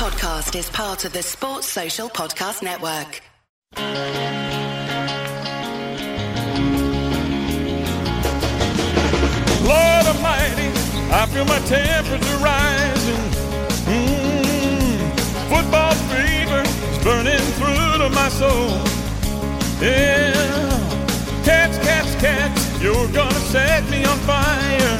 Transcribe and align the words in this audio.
podcast 0.00 0.58
is 0.58 0.70
part 0.70 1.04
of 1.04 1.12
the 1.12 1.22
Sports 1.22 1.66
Social 1.66 2.08
Podcast 2.08 2.62
Network. 2.62 3.20
Lord 9.60 10.06
Almighty, 10.06 10.70
I 11.12 11.26
feel 11.30 11.44
my 11.44 11.58
temperature 11.68 12.38
rising. 12.38 13.24
Mm, 13.92 15.18
football 15.52 15.92
fever 16.08 16.62
is 16.92 16.98
burning 17.04 17.44
through 17.58 17.98
to 18.02 18.08
my 18.08 18.30
soul. 18.30 18.70
Yeah, 19.82 20.32
cats, 21.44 21.76
cats, 21.76 22.14
cats, 22.22 22.82
you're 22.82 23.08
gonna 23.08 23.44
set 23.52 23.84
me 23.90 24.06
on 24.06 24.16
fire. 24.20 24.96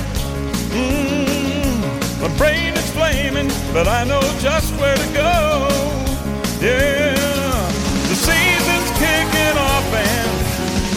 Mm, 0.77 2.21
my 2.21 2.37
brain 2.37 2.79
is 2.91 2.96
flaming, 2.96 3.48
but 3.72 3.88
I 3.88 4.04
know 4.04 4.20
just 4.41 4.72
where 4.80 4.96
to 4.96 5.09
go. 5.12 5.68
Yeah, 6.61 7.14
the 8.08 8.14
season's 8.14 8.90
kicking 8.99 9.57
off 9.58 9.94
and 9.94 10.30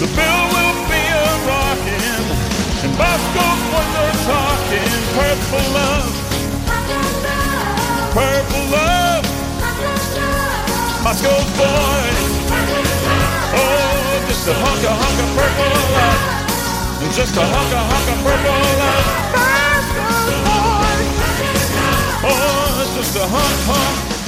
the 0.01 0.07
bill 0.07 0.43
will 0.53 0.75
be 0.89 1.03
a 1.03 1.29
rockin'. 1.47 2.25
And 2.83 2.93
Bosco's 2.97 3.61
boys 3.71 3.93
are 4.03 4.17
talking 4.27 4.91
purple 5.17 5.67
love, 5.73 6.11
purple 8.13 8.65
love. 8.71 9.25
Bosco's 11.03 11.49
boys, 11.59 12.19
oh, 13.55 14.23
just 14.27 14.47
a 14.47 14.53
hunk 14.53 14.83
of 14.83 14.95
hunk 15.01 15.19
of 15.23 15.29
purple 15.37 15.71
love, 15.95 16.21
just 17.15 17.35
a 17.37 17.43
hunk 17.43 17.73
of 17.73 17.83
hunk 17.91 18.07
of 18.13 18.17
purple 18.23 18.59
love. 18.79 19.05
Bosco's 19.35 20.37
boys, 20.47 20.72
hunk. 23.11 24.23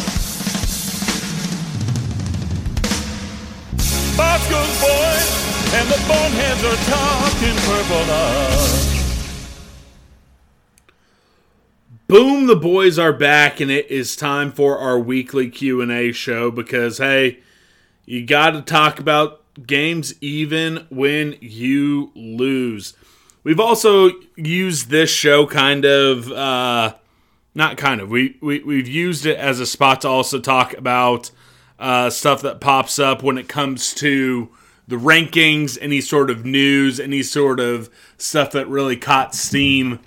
Bosco's 4.18 4.80
boys 4.80 5.74
and 5.74 5.90
the 5.90 5.98
boneheads 6.08 6.64
are 6.64 6.78
talking 6.90 7.56
purple 7.66 8.06
love. 8.08 8.92
Boom, 12.08 12.48
the 12.48 12.56
boys 12.56 13.00
are 13.00 13.12
back 13.12 13.60
and 13.60 13.72
it 13.72 13.90
is 13.90 14.16
time 14.16 14.52
for 14.52 14.78
our 14.78 15.00
weekly 15.00 15.50
Q&A 15.50 16.12
show 16.12 16.52
because 16.52 17.00
hey, 17.00 17.40
you 18.06 18.26
got 18.26 18.52
to 18.52 18.62
talk 18.62 19.00
about 19.00 19.42
games 19.66 20.14
even 20.22 20.86
when 20.90 21.36
you 21.42 22.12
lose. 22.16 22.94
We've 23.44 23.60
also 23.60 24.12
used 24.36 24.90
this 24.90 25.10
show 25.10 25.46
kind 25.46 25.84
of 25.86 26.32
uh 26.32 26.96
not 27.56 27.78
kind 27.78 28.02
of. 28.02 28.10
We, 28.10 28.38
we 28.42 28.60
we've 28.60 28.88
used 28.88 29.26
it 29.26 29.38
as 29.38 29.60
a 29.60 29.66
spot 29.66 30.02
to 30.02 30.10
also 30.10 30.40
talk 30.40 30.74
about 30.74 31.32
uh, 31.80 32.10
stuff 32.10 32.42
that 32.42 32.60
pops 32.60 33.00
up 33.00 33.24
when 33.24 33.38
it 33.38 33.48
comes 33.48 33.94
to 33.96 34.50
the 34.88 34.98
rankings, 34.98 35.78
any 35.82 36.02
sort 36.02 36.30
of 36.30 36.46
news, 36.46 37.00
any 37.00 37.24
sort 37.24 37.60
of 37.60 37.90
stuff 38.18 38.52
that 38.52 38.68
really 38.68 38.98
caught 38.98 39.34
steam 39.34 40.00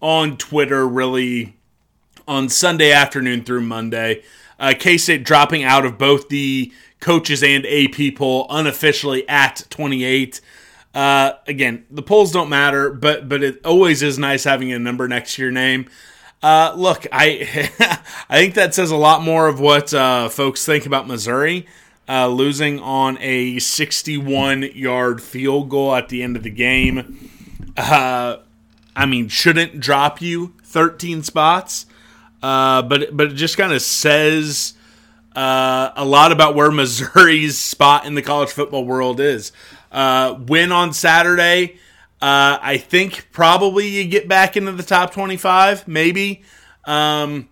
on 0.00 0.36
Twitter, 0.36 0.88
really 0.88 1.56
on 2.26 2.48
Sunday 2.48 2.92
afternoon 2.92 3.44
through 3.44 3.60
Monday. 3.60 4.22
Uh, 4.58 4.72
K 4.78 4.96
State 4.96 5.24
dropping 5.24 5.64
out 5.64 5.84
of 5.84 5.98
both 5.98 6.28
the 6.28 6.72
coaches 7.00 7.42
and 7.42 7.66
AP 7.66 8.14
poll 8.16 8.46
unofficially 8.48 9.28
at 9.28 9.64
28. 9.68 10.40
Uh, 10.94 11.32
again, 11.46 11.84
the 11.90 12.02
polls 12.02 12.32
don't 12.32 12.48
matter, 12.48 12.90
but 12.90 13.28
but 13.28 13.42
it 13.42 13.60
always 13.66 14.02
is 14.02 14.18
nice 14.18 14.44
having 14.44 14.72
a 14.72 14.78
number 14.78 15.08
next 15.08 15.34
to 15.34 15.42
your 15.42 15.50
name. 15.50 15.88
Uh, 16.44 16.74
look, 16.76 17.06
I 17.10 17.70
I 18.28 18.38
think 18.38 18.52
that 18.52 18.74
says 18.74 18.90
a 18.90 18.96
lot 18.96 19.22
more 19.22 19.48
of 19.48 19.60
what 19.60 19.94
uh, 19.94 20.28
folks 20.28 20.66
think 20.66 20.84
about 20.84 21.06
Missouri 21.06 21.66
uh, 22.06 22.28
losing 22.28 22.80
on 22.80 23.16
a 23.22 23.58
61 23.58 24.64
yard 24.74 25.22
field 25.22 25.70
goal 25.70 25.94
at 25.94 26.10
the 26.10 26.22
end 26.22 26.36
of 26.36 26.42
the 26.42 26.50
game. 26.50 27.30
Uh, 27.78 28.36
I 28.94 29.06
mean, 29.06 29.28
shouldn't 29.28 29.80
drop 29.80 30.20
you 30.20 30.52
13 30.64 31.22
spots, 31.22 31.86
uh, 32.42 32.82
but 32.82 33.16
but 33.16 33.28
it 33.28 33.36
just 33.36 33.56
kind 33.56 33.72
of 33.72 33.80
says 33.80 34.74
uh, 35.34 35.92
a 35.96 36.04
lot 36.04 36.30
about 36.30 36.54
where 36.54 36.70
Missouri's 36.70 37.56
spot 37.56 38.04
in 38.04 38.16
the 38.16 38.22
college 38.22 38.50
football 38.50 38.84
world 38.84 39.18
is. 39.18 39.50
Win 39.90 40.72
on 40.72 40.92
Saturday. 40.92 41.78
Uh, 42.24 42.58
I 42.62 42.78
think 42.78 43.28
probably 43.32 43.86
you 43.86 44.08
get 44.08 44.26
back 44.28 44.56
into 44.56 44.72
the 44.72 44.82
top 44.82 45.12
25, 45.12 45.86
maybe. 45.86 46.42
Um, 46.86 47.50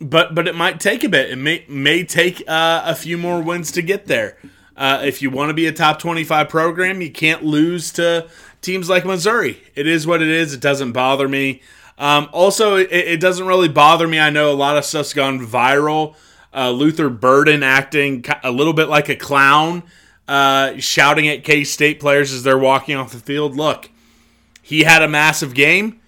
but 0.00 0.32
but 0.32 0.46
it 0.46 0.54
might 0.54 0.78
take 0.78 1.02
a 1.02 1.08
bit. 1.08 1.30
It 1.30 1.36
may 1.38 1.64
may 1.68 2.04
take 2.04 2.40
uh, 2.46 2.82
a 2.86 2.94
few 2.94 3.18
more 3.18 3.42
wins 3.42 3.72
to 3.72 3.82
get 3.82 4.06
there. 4.06 4.38
Uh, 4.76 5.02
if 5.04 5.22
you 5.22 5.30
want 5.30 5.50
to 5.50 5.54
be 5.54 5.66
a 5.66 5.72
top 5.72 5.98
25 5.98 6.48
program, 6.48 7.02
you 7.02 7.10
can't 7.10 7.42
lose 7.42 7.90
to 7.94 8.28
teams 8.62 8.88
like 8.88 9.04
Missouri. 9.04 9.60
It 9.74 9.88
is 9.88 10.06
what 10.06 10.22
it 10.22 10.28
is. 10.28 10.54
It 10.54 10.60
doesn't 10.60 10.92
bother 10.92 11.26
me. 11.26 11.60
Um, 11.98 12.28
also, 12.32 12.76
it, 12.76 12.92
it, 12.92 13.20
doesn't 13.20 13.48
really 13.48 13.68
bother 13.68 14.06
me. 14.06 14.20
I 14.20 14.30
know 14.30 14.52
a 14.52 14.54
lot 14.54 14.76
of 14.76 14.84
stuff's 14.84 15.14
gone 15.14 15.44
viral. 15.44 16.14
Uh, 16.54 16.70
Luther 16.70 17.08
Burden 17.08 17.64
acting 17.64 18.24
a 18.44 18.52
little 18.52 18.72
bit 18.72 18.88
like 18.88 19.08
a 19.08 19.16
clown, 19.16 19.82
uh, 20.28 20.76
shouting 20.76 21.26
at 21.26 21.42
K 21.42 21.64
State 21.64 21.98
players 21.98 22.32
as 22.32 22.44
they're 22.44 22.56
walking 22.56 22.94
off 22.94 23.10
the 23.10 23.18
field. 23.18 23.56
Look, 23.56 23.90
he 24.66 24.82
had 24.82 25.00
a 25.00 25.06
massive 25.06 25.54
game. 25.54 26.00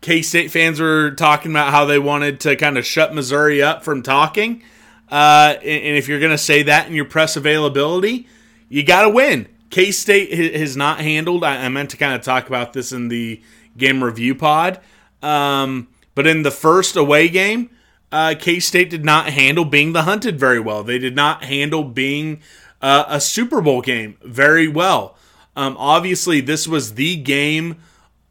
K 0.00 0.22
State 0.22 0.52
fans 0.52 0.78
were 0.78 1.10
talking 1.10 1.50
about 1.50 1.72
how 1.72 1.84
they 1.84 1.98
wanted 1.98 2.38
to 2.40 2.54
kind 2.54 2.78
of 2.78 2.86
shut 2.86 3.12
Missouri 3.12 3.60
up 3.60 3.82
from 3.82 4.04
talking. 4.04 4.62
Uh, 5.10 5.56
and 5.60 5.96
if 5.96 6.06
you're 6.06 6.20
going 6.20 6.30
to 6.30 6.38
say 6.38 6.62
that 6.62 6.86
in 6.86 6.94
your 6.94 7.06
press 7.06 7.34
availability, 7.34 8.28
you 8.68 8.84
got 8.84 9.02
to 9.02 9.08
win. 9.08 9.48
K 9.70 9.90
State 9.90 10.32
has 10.54 10.76
not 10.76 11.00
handled. 11.00 11.42
I 11.42 11.68
meant 11.70 11.90
to 11.90 11.96
kind 11.96 12.14
of 12.14 12.22
talk 12.22 12.46
about 12.46 12.72
this 12.72 12.92
in 12.92 13.08
the 13.08 13.42
game 13.76 14.04
review 14.04 14.36
pod. 14.36 14.78
Um, 15.20 15.88
but 16.14 16.24
in 16.24 16.44
the 16.44 16.52
first 16.52 16.94
away 16.94 17.28
game, 17.28 17.68
uh, 18.12 18.36
K 18.38 18.60
State 18.60 18.90
did 18.90 19.04
not 19.04 19.30
handle 19.30 19.64
being 19.64 19.92
the 19.92 20.02
hunted 20.02 20.38
very 20.38 20.60
well. 20.60 20.84
They 20.84 21.00
did 21.00 21.16
not 21.16 21.42
handle 21.42 21.82
being 21.82 22.42
uh, 22.80 23.06
a 23.08 23.20
Super 23.20 23.60
Bowl 23.60 23.80
game 23.80 24.18
very 24.22 24.68
well. 24.68 25.16
Um, 25.56 25.76
obviously, 25.80 26.40
this 26.40 26.68
was 26.68 26.94
the 26.94 27.16
game 27.16 27.82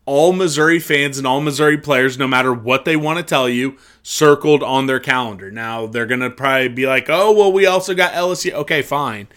all 0.06 0.34
Missouri 0.34 0.80
fans 0.80 1.18
and 1.18 1.26
all 1.26 1.42
Missouri 1.42 1.78
players, 1.78 2.18
no 2.18 2.28
matter 2.28 2.54
what 2.54 2.86
they 2.86 2.96
want 2.96 3.18
to 3.18 3.24
tell 3.24 3.48
you, 3.48 3.78
circled 4.02 4.62
on 4.62 4.86
their 4.86 5.00
calendar. 5.00 5.50
Now 5.50 5.86
they're 5.88 6.06
gonna 6.06 6.30
probably 6.30 6.70
be 6.70 6.86
like, 6.86 7.10
"Oh, 7.10 7.32
well, 7.32 7.52
we 7.52 7.66
also 7.66 7.94
got 7.94 8.14
LSU." 8.14 8.52
Okay, 8.54 8.82
fine. 8.82 9.28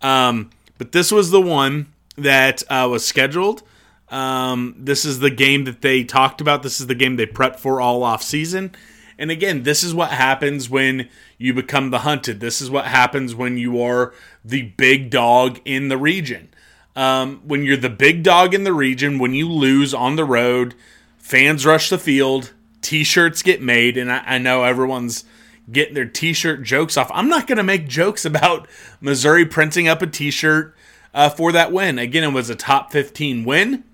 Um, 0.00 0.50
but 0.78 0.92
this 0.92 1.12
was 1.12 1.30
the 1.30 1.40
one 1.40 1.86
that 2.16 2.62
uh, 2.70 2.88
was 2.90 3.04
scheduled. 3.04 3.62
Um, 4.08 4.76
this 4.78 5.04
is 5.04 5.20
the 5.20 5.30
game 5.30 5.64
that 5.64 5.82
they 5.82 6.04
talked 6.04 6.40
about. 6.40 6.62
This 6.62 6.80
is 6.80 6.86
the 6.86 6.94
game 6.94 7.16
they 7.16 7.26
prepped 7.26 7.58
for 7.58 7.80
all 7.80 8.02
off 8.02 8.22
season. 8.22 8.74
And 9.18 9.30
again, 9.30 9.62
this 9.62 9.82
is 9.82 9.94
what 9.94 10.10
happens 10.10 10.68
when 10.68 11.08
you 11.38 11.54
become 11.54 11.90
the 11.90 12.00
hunted. 12.00 12.40
This 12.40 12.60
is 12.60 12.70
what 12.70 12.86
happens 12.86 13.34
when 13.34 13.56
you 13.58 13.80
are 13.80 14.12
the 14.44 14.62
big 14.62 15.10
dog 15.10 15.60
in 15.64 15.88
the 15.88 15.96
region. 15.96 16.48
Um, 16.96 17.42
when 17.44 17.64
you're 17.64 17.76
the 17.76 17.90
big 17.90 18.22
dog 18.22 18.54
in 18.54 18.64
the 18.64 18.72
region, 18.72 19.18
when 19.18 19.34
you 19.34 19.50
lose 19.50 19.92
on 19.92 20.16
the 20.16 20.24
road, 20.24 20.74
fans 21.18 21.66
rush 21.66 21.90
the 21.90 21.98
field, 21.98 22.52
t-shirts 22.82 23.42
get 23.42 23.60
made, 23.60 23.96
and 23.96 24.12
I, 24.12 24.22
I 24.24 24.38
know 24.38 24.62
everyone's 24.62 25.24
getting 25.72 25.94
their 25.94 26.04
t-shirt 26.04 26.62
jokes 26.62 26.96
off. 26.96 27.10
I'm 27.12 27.28
not 27.28 27.46
going 27.46 27.56
to 27.56 27.64
make 27.64 27.88
jokes 27.88 28.24
about 28.24 28.68
Missouri 29.00 29.44
printing 29.44 29.88
up 29.88 30.02
a 30.02 30.06
t-shirt 30.06 30.74
uh, 31.14 31.30
for 31.30 31.52
that 31.52 31.72
win. 31.72 31.98
Again, 31.98 32.24
it 32.24 32.32
was 32.32 32.50
a 32.50 32.54
top 32.54 32.92
15 32.92 33.44
win. 33.44 33.84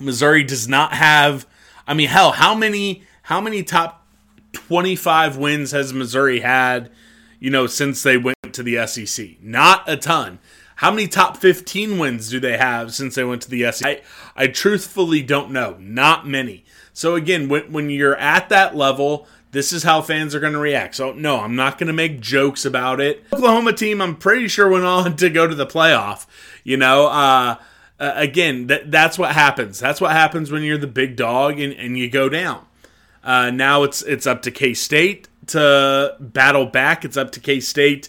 Missouri 0.00 0.44
does 0.44 0.68
not 0.68 0.92
have. 0.94 1.46
I 1.86 1.94
mean, 1.94 2.08
hell, 2.08 2.32
how 2.32 2.54
many 2.54 3.02
how 3.22 3.40
many 3.40 3.62
top 3.62 4.06
25 4.52 5.36
wins 5.36 5.72
has 5.72 5.92
Missouri 5.92 6.40
had? 6.40 6.90
You 7.38 7.50
know, 7.50 7.66
since 7.66 8.02
they 8.02 8.16
went 8.16 8.36
to 8.52 8.62
the 8.62 8.86
SEC, 8.86 9.42
not 9.42 9.84
a 9.86 9.96
ton. 9.96 10.38
How 10.76 10.90
many 10.90 11.08
top 11.08 11.38
15 11.38 11.98
wins 11.98 12.30
do 12.30 12.38
they 12.38 12.58
have 12.58 12.94
since 12.94 13.14
they 13.14 13.24
went 13.24 13.42
to 13.42 13.50
the 13.50 13.72
SEC? 13.72 14.04
I, 14.36 14.42
I 14.44 14.46
truthfully 14.46 15.22
don't 15.22 15.50
know. 15.50 15.76
Not 15.80 16.26
many. 16.26 16.64
So 16.92 17.14
again, 17.14 17.48
when, 17.48 17.72
when 17.72 17.90
you're 17.90 18.16
at 18.16 18.50
that 18.50 18.76
level, 18.76 19.26
this 19.52 19.72
is 19.72 19.82
how 19.84 20.02
fans 20.02 20.34
are 20.34 20.40
going 20.40 20.52
to 20.52 20.58
react. 20.58 20.94
So 20.94 21.12
no, 21.12 21.40
I'm 21.40 21.56
not 21.56 21.78
going 21.78 21.86
to 21.86 21.94
make 21.94 22.20
jokes 22.20 22.66
about 22.66 23.00
it. 23.00 23.24
Oklahoma 23.32 23.72
team, 23.72 24.02
I'm 24.02 24.16
pretty 24.16 24.48
sure 24.48 24.68
went 24.68 24.84
on 24.84 25.16
to 25.16 25.30
go 25.30 25.46
to 25.46 25.54
the 25.54 25.66
playoff. 25.66 26.26
You 26.62 26.76
know, 26.76 27.06
uh, 27.06 27.56
again, 27.98 28.66
that, 28.66 28.90
that's 28.90 29.18
what 29.18 29.32
happens. 29.32 29.78
That's 29.78 30.00
what 30.00 30.12
happens 30.12 30.50
when 30.50 30.62
you're 30.62 30.76
the 30.76 30.86
big 30.86 31.16
dog 31.16 31.58
and, 31.58 31.72
and 31.72 31.96
you 31.96 32.10
go 32.10 32.28
down. 32.28 32.66
Uh, 33.24 33.50
now 33.50 33.82
it's 33.82 34.02
it's 34.02 34.26
up 34.26 34.42
to 34.42 34.50
K 34.52 34.72
State 34.72 35.26
to 35.48 36.16
battle 36.20 36.66
back. 36.66 37.04
It's 37.04 37.16
up 37.16 37.32
to 37.32 37.40
K 37.40 37.58
State 37.58 38.08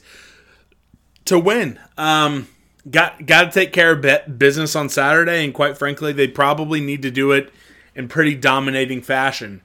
to 1.25 1.39
win. 1.39 1.79
Um, 1.97 2.47
got 2.89 3.25
got 3.25 3.45
to 3.45 3.51
take 3.51 3.73
care 3.73 3.91
of 3.91 4.37
business 4.37 4.75
on 4.75 4.89
Saturday, 4.89 5.43
and 5.43 5.53
quite 5.53 5.77
frankly, 5.77 6.13
they 6.13 6.27
probably 6.27 6.79
need 6.81 7.01
to 7.01 7.11
do 7.11 7.31
it 7.31 7.51
in 7.95 8.07
pretty 8.07 8.35
dominating 8.35 9.01
fashion. 9.01 9.61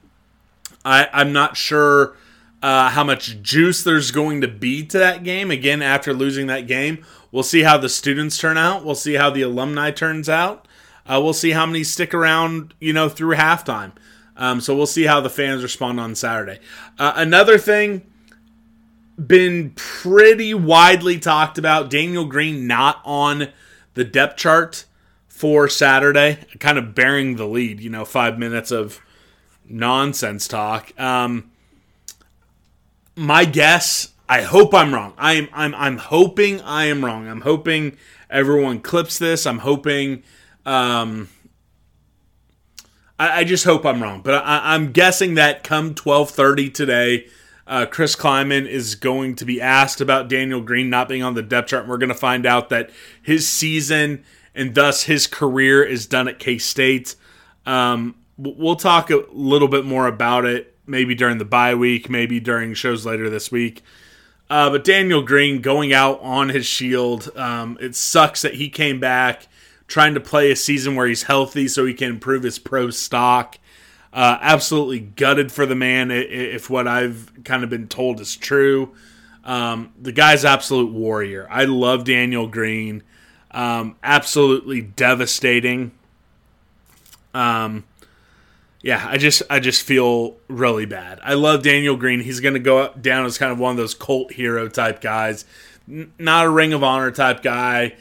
I, 0.85 1.09
I'm 1.13 1.33
not 1.33 1.57
sure 1.57 2.17
uh, 2.63 2.91
how 2.91 3.05
much 3.05 3.43
juice 3.43 3.83
there's 3.83 4.11
going 4.11 4.41
to 4.41 4.49
be 4.49 4.85
to 4.87 4.99
that 4.99 5.25
game. 5.25 5.51
Again, 5.51 5.83
after 5.83 6.13
losing 6.13 6.47
that 6.47 6.67
game, 6.67 7.05
we'll 7.31 7.43
see 7.43 7.63
how 7.63 7.77
the 7.77 7.89
students 7.89 8.39
turn 8.39 8.57
out. 8.57 8.85
We'll 8.85 8.95
see 8.95 9.15
how 9.15 9.31
the 9.31 9.43
alumni 9.43 9.91
turns 9.91 10.29
out. 10.29 10.67
Uh, 11.05 11.21
we'll 11.23 11.33
see 11.33 11.51
how 11.51 11.67
many 11.67 11.83
stick 11.83 12.15
around, 12.15 12.75
you 12.81 12.93
know, 12.93 13.09
through 13.09 13.35
halftime. 13.37 13.93
Um, 14.37 14.61
so 14.61 14.75
we'll 14.75 14.87
see 14.87 15.05
how 15.05 15.21
the 15.21 15.31
fans 15.31 15.63
respond 15.63 16.01
on 16.01 16.15
Saturday. 16.15 16.61
Uh, 16.99 17.13
another 17.17 17.59
thing, 17.59 18.03
been 19.27 19.71
pretty 19.77 20.55
widely 20.55 21.19
talked 21.19 21.59
about. 21.59 21.91
Daniel 21.91 22.25
Green 22.25 22.67
not 22.67 23.01
on 23.05 23.49
the 23.95 24.05
depth 24.05 24.37
chart 24.37 24.85
for 25.29 25.69
Saturday, 25.69 26.39
kind 26.61 26.79
of 26.79 26.95
bearing 26.95 27.37
the 27.37 27.47
lead. 27.47 27.81
You 27.81 27.91
know, 27.91 28.05
five 28.05 28.39
minutes 28.39 28.71
of 28.71 29.01
nonsense 29.69 30.47
talk. 30.49 30.99
Um, 31.01 31.51
my 33.17 33.45
guess, 33.45 34.13
I 34.29 34.43
hope 34.43 34.75
I'm 34.75 34.95
wrong. 34.95 35.15
I'm 35.19 35.49
I'm 35.53 35.75
I'm 35.75 35.99
hoping 35.99 36.61
I 36.63 36.87
am 36.87 37.05
wrong. 37.05 37.29
I'm 37.29 37.43
hoping 37.43 37.97
everyone 38.31 38.81
clips 38.81 39.19
this. 39.19 39.47
I'm 39.47 39.59
hoping. 39.59 40.23
Um, 40.65 41.29
I, 43.19 43.41
I 43.41 43.45
just 43.45 43.65
hope 43.65 43.85
I'm 43.85 44.03
wrong, 44.03 44.23
but 44.23 44.35
I, 44.35 44.75
I'm 44.75 44.93
guessing 44.93 45.35
that 45.35 45.65
come 45.65 45.95
12:30 45.95 46.73
today. 46.73 47.27
Uh, 47.67 47.87
Chris 47.87 48.17
Klieman 48.17 48.67
is 48.67 48.95
going 48.95 49.37
to 49.37 49.45
be 49.45 49.61
asked 49.61 50.01
about 50.01 50.29
Daniel 50.29 50.61
Green 50.61 50.91
not 50.91 51.09
being 51.09 51.23
on 51.23 51.35
the 51.35 51.43
depth 51.43 51.69
chart, 51.69 51.85
and 51.85 51.91
we're 51.91 51.99
going 51.99 52.09
to 52.09 52.15
find 52.15 52.45
out 52.45 52.69
that 52.71 52.91
his 53.23 53.49
season 53.49 54.25
and 54.55 54.75
thus 54.75 55.05
his 55.05 55.27
career 55.27 55.83
is 55.83 56.07
done 56.07 56.29
at 56.29 56.39
K 56.39 56.59
State. 56.59 57.15
Um, 57.65 58.17
we'll 58.37 58.77
talk 58.77 59.11
a 59.11 59.25
little 59.31 59.69
bit 59.69 59.85
more 59.85 60.07
about 60.07 60.45
it 60.45 60.77
maybe 60.87 61.15
during 61.15 61.39
the 61.39 61.45
bye 61.45 61.75
week, 61.75 62.11
maybe 62.11 62.41
during 62.41 62.75
shows 62.75 63.07
later 63.07 63.31
this 63.31 63.51
week. 63.51 63.83
Uh, 64.51 64.69
but 64.69 64.85
Daniel 64.85 65.23
Green 65.23 65.63
going 65.63 65.93
out 65.93 66.21
on 66.21 66.51
his 66.51 66.67
shield, 66.67 67.31
um, 67.37 67.79
it 67.81 67.95
sucks 67.95 68.43
that 68.43 68.55
he 68.55 68.69
came 68.69 69.01
back 69.01 69.47
trying 69.87 70.15
to 70.15 70.21
play 70.21 70.51
a 70.51 70.57
season 70.57 70.95
where 70.95 71.07
he's 71.07 71.25
healthy 71.25 71.69
so 71.69 71.87
he 71.87 71.95
can 71.95 72.11
improve 72.11 72.43
his 72.43 72.59
pro 72.59 72.91
stock. 72.91 73.59
Uh, 74.13 74.39
absolutely 74.43 75.01
gutted 75.01 75.51
for 75.51 75.65
the 75.65 75.75
man 75.75 76.11
if 76.11 76.69
what 76.69 76.87
I've 76.87 77.33
kind 77.45 77.65
of 77.65 77.71
been 77.71 77.89
told 77.89 78.21
is 78.21 78.37
true. 78.37 78.95
Um, 79.45 79.93
the 80.01 80.13
guy's 80.13 80.45
absolute 80.45 80.93
warrior. 80.93 81.49
I 81.51 81.65
love 81.65 82.05
Daniel 82.05 82.47
Green. 82.47 83.03
Um, 83.51 83.97
absolutely 84.03 84.83
devastating. 84.83 85.93
Um, 87.35 87.85
yeah, 88.83 89.07
I 89.09 89.17
just 89.17 89.43
I 89.49 89.61
just 89.61 89.83
feel 89.83 90.37
really 90.49 90.87
bad. 90.87 91.21
I 91.23 91.35
love 91.35 91.63
Daniel 91.63 91.97
Green. 91.97 92.21
He's 92.21 92.41
going 92.41 92.55
to 92.55 92.61
go 92.61 92.93
down 92.95 93.25
as 93.25 93.39
kind 93.39 93.53
of 93.53 93.59
one 93.59 93.71
of 93.71 93.77
those 93.77 93.95
cult 93.95 94.33
hero 94.33 94.69
type 94.69 95.01
guys, 95.01 95.45
N- 95.89 96.13
not 96.19 96.47
a 96.47 96.51
Ring 96.51 96.73
of 96.73 96.83
Honor 96.83 97.13
type 97.13 97.43
guy, 97.43 97.95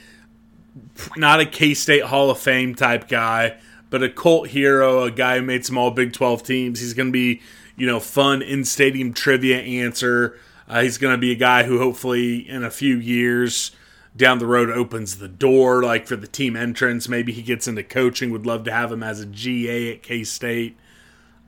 not 1.16 1.40
a 1.40 1.46
K 1.46 1.74
State 1.76 2.04
Hall 2.04 2.32
of 2.32 2.40
Fame 2.40 2.74
type 2.74 3.08
guy, 3.08 3.58
but 3.92 4.02
a 4.02 4.10
cult 4.10 4.48
hero, 4.48 5.04
a 5.04 5.12
guy 5.12 5.38
who 5.38 5.44
made 5.44 5.64
some 5.64 5.78
All 5.78 5.92
Big 5.92 6.14
Twelve 6.14 6.42
teams. 6.42 6.80
He's 6.80 6.96
going 6.96 7.10
to 7.10 7.14
be 7.14 7.42
you 7.76 7.86
know 7.86 8.00
fun 8.00 8.42
in 8.42 8.66
stadium 8.66 9.14
trivia 9.14 9.60
answer. 9.60 10.40
Uh, 10.68 10.82
he's 10.82 10.98
going 10.98 11.14
to 11.14 11.20
be 11.20 11.32
a 11.32 11.36
guy 11.36 11.64
who 11.64 11.78
hopefully 11.78 12.50
in 12.50 12.64
a 12.64 12.72
few 12.72 12.98
years 12.98 13.72
down 14.16 14.40
the 14.40 14.48
road 14.48 14.70
opens 14.70 15.18
the 15.18 15.28
door, 15.28 15.84
like 15.84 16.08
for 16.08 16.16
the 16.16 16.28
team 16.28 16.56
entrance. 16.56 17.08
Maybe 17.08 17.32
he 17.32 17.42
gets 17.42 17.68
into 17.68 17.84
coaching. 17.84 18.32
Would 18.32 18.46
love 18.46 18.64
to 18.64 18.72
have 18.72 18.92
him 18.92 19.04
as 19.04 19.20
a 19.20 19.26
GA 19.26 19.94
at 19.94 20.02
K 20.02 20.24
State. 20.24 20.78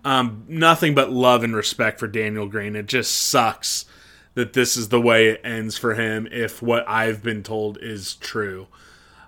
Um, 0.05 0.43
nothing 0.49 0.93
but 0.93 1.11
love 1.11 1.43
and 1.43 1.55
respect 1.55 1.99
for 1.99 2.07
Daniel 2.07 2.47
Green. 2.47 2.75
It 2.75 2.87
just 2.87 3.15
sucks 3.15 3.85
that 4.33 4.53
this 4.53 4.75
is 4.75 4.89
the 4.89 4.99
way 4.99 5.29
it 5.29 5.41
ends 5.43 5.77
for 5.77 5.93
him 5.93 6.27
if 6.31 6.61
what 6.61 6.87
I've 6.89 7.23
been 7.23 7.43
told 7.43 7.77
is 7.79 8.15
true. 8.15 8.67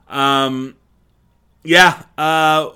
Um, 0.10 0.76
yeah, 1.64 2.04
uh, 2.18 2.72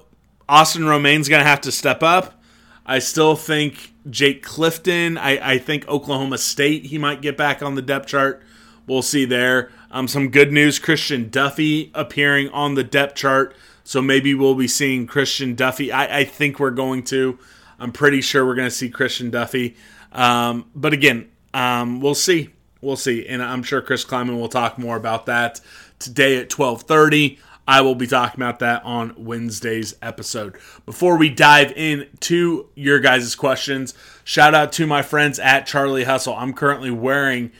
Austin 0.49 0.85
Romaine's 0.85 1.29
going 1.29 1.43
to 1.43 1.47
have 1.47 1.61
to 1.61 1.71
step 1.71 2.01
up. 2.01 2.41
I 2.83 2.97
still 2.97 3.35
think 3.35 3.93
Jake 4.09 4.41
Clifton, 4.41 5.15
I, 5.15 5.53
I 5.53 5.57
think 5.59 5.87
Oklahoma 5.87 6.39
State, 6.39 6.85
he 6.85 6.97
might 6.97 7.21
get 7.21 7.37
back 7.37 7.61
on 7.61 7.75
the 7.75 7.83
depth 7.83 8.07
chart. 8.07 8.41
We'll 8.87 9.03
see 9.03 9.25
there. 9.25 9.71
Um, 9.91 10.07
some 10.07 10.29
good 10.29 10.51
news 10.51 10.79
Christian 10.79 11.29
Duffy 11.29 11.91
appearing 11.93 12.49
on 12.49 12.73
the 12.73 12.83
depth 12.83 13.15
chart. 13.15 13.55
So 13.83 14.01
maybe 14.01 14.33
we'll 14.33 14.55
be 14.55 14.67
seeing 14.67 15.05
Christian 15.05 15.53
Duffy. 15.53 15.91
I, 15.91 16.21
I 16.21 16.23
think 16.23 16.59
we're 16.59 16.71
going 16.71 17.03
to. 17.05 17.37
I'm 17.79 17.91
pretty 17.91 18.21
sure 18.21 18.43
we're 18.43 18.55
going 18.55 18.67
to 18.67 18.75
see 18.75 18.89
Christian 18.89 19.29
Duffy. 19.29 19.77
Um, 20.11 20.65
but 20.73 20.93
again, 20.93 21.29
um, 21.53 22.01
we'll 22.01 22.15
see. 22.15 22.49
We'll 22.81 22.97
see. 22.97 23.27
And 23.27 23.43
I'm 23.43 23.61
sure 23.61 23.81
Chris 23.81 24.03
Klieman 24.03 24.39
will 24.39 24.49
talk 24.49 24.79
more 24.79 24.97
about 24.97 25.27
that 25.27 25.61
today 25.99 26.37
at 26.37 26.51
1230. 26.57 27.37
I 27.69 27.81
will 27.81 27.93
be 27.93 28.07
talking 28.07 28.41
about 28.41 28.57
that 28.59 28.83
on 28.83 29.13
Wednesday's 29.15 29.93
episode. 30.01 30.57
Before 30.87 31.19
we 31.19 31.29
dive 31.29 31.71
into 31.73 32.67
your 32.73 32.99
guys' 32.99 33.35
questions, 33.35 33.93
shout 34.23 34.55
out 34.55 34.71
to 34.73 34.87
my 34.87 35.03
friends 35.03 35.37
at 35.37 35.67
Charlie 35.67 36.05
Hustle. 36.05 36.33
I'm 36.33 36.53
currently 36.53 36.89
wearing 36.89 37.51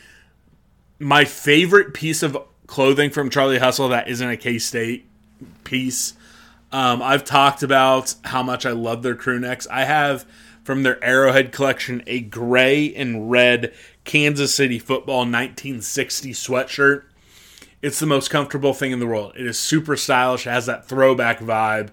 my 0.98 1.26
favorite 1.26 1.94
piece 1.94 2.24
of 2.24 2.36
clothing 2.66 3.12
from 3.12 3.30
Charlie 3.30 3.60
Hustle 3.60 3.90
that 3.90 4.08
isn't 4.08 4.28
a 4.28 4.36
K 4.36 4.58
State 4.58 5.08
piece. 5.64 6.16
Um, 6.72 7.04
I've 7.04 7.24
talked 7.24 7.62
about 7.62 8.16
how 8.24 8.42
much 8.42 8.66
I 8.66 8.72
love 8.72 9.04
their 9.04 9.14
crew 9.14 9.40
necks. 9.40 9.68
I 9.70 9.84
have 9.84 10.26
from 10.64 10.82
their 10.82 11.04
Arrowhead 11.04 11.52
collection 11.52 12.02
a 12.08 12.22
gray 12.22 12.96
and 12.96 13.30
red 13.30 13.76
Kansas 14.06 14.56
City 14.56 14.80
football 14.80 15.20
1960 15.20 16.32
sweatshirt. 16.32 17.04
It's 17.82 18.00
the 18.00 18.06
most 18.06 18.30
comfortable 18.30 18.74
thing 18.74 18.92
in 18.92 19.00
the 19.00 19.08
world. 19.08 19.34
It 19.36 19.46
is 19.46 19.58
super 19.58 19.96
stylish, 19.96 20.46
it 20.46 20.52
has 20.52 20.66
that 20.66 20.86
throwback 20.86 21.40
vibe. 21.40 21.90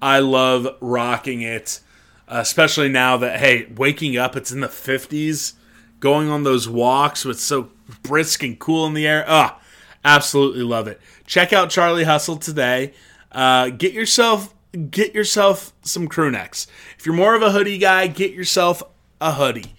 I 0.00 0.18
love 0.18 0.68
rocking 0.80 1.40
it, 1.42 1.80
especially 2.28 2.88
now 2.88 3.16
that, 3.16 3.40
hey, 3.40 3.66
waking 3.74 4.16
up, 4.16 4.36
it's 4.36 4.52
in 4.52 4.60
the 4.60 4.68
50s 4.68 5.54
going 6.00 6.28
on 6.28 6.42
those 6.42 6.68
walks 6.68 7.24
with 7.24 7.40
so 7.40 7.70
brisk 8.02 8.42
and 8.42 8.58
cool 8.58 8.86
in 8.86 8.92
the 8.92 9.06
air. 9.06 9.24
Ah, 9.26 9.58
absolutely 10.04 10.62
love 10.62 10.86
it. 10.86 11.00
Check 11.26 11.52
out 11.52 11.70
Charlie 11.70 12.04
Hustle 12.04 12.36
today. 12.36 12.92
Uh, 13.32 13.70
get 13.70 13.94
yourself 13.94 14.54
get 14.90 15.14
yourself 15.14 15.72
some 15.82 16.08
crew 16.08 16.30
necks. 16.30 16.66
If 16.98 17.06
you're 17.06 17.14
more 17.14 17.34
of 17.34 17.42
a 17.42 17.52
hoodie 17.52 17.78
guy, 17.78 18.06
get 18.06 18.32
yourself 18.32 18.82
a 19.20 19.32
hoodie. 19.32 19.74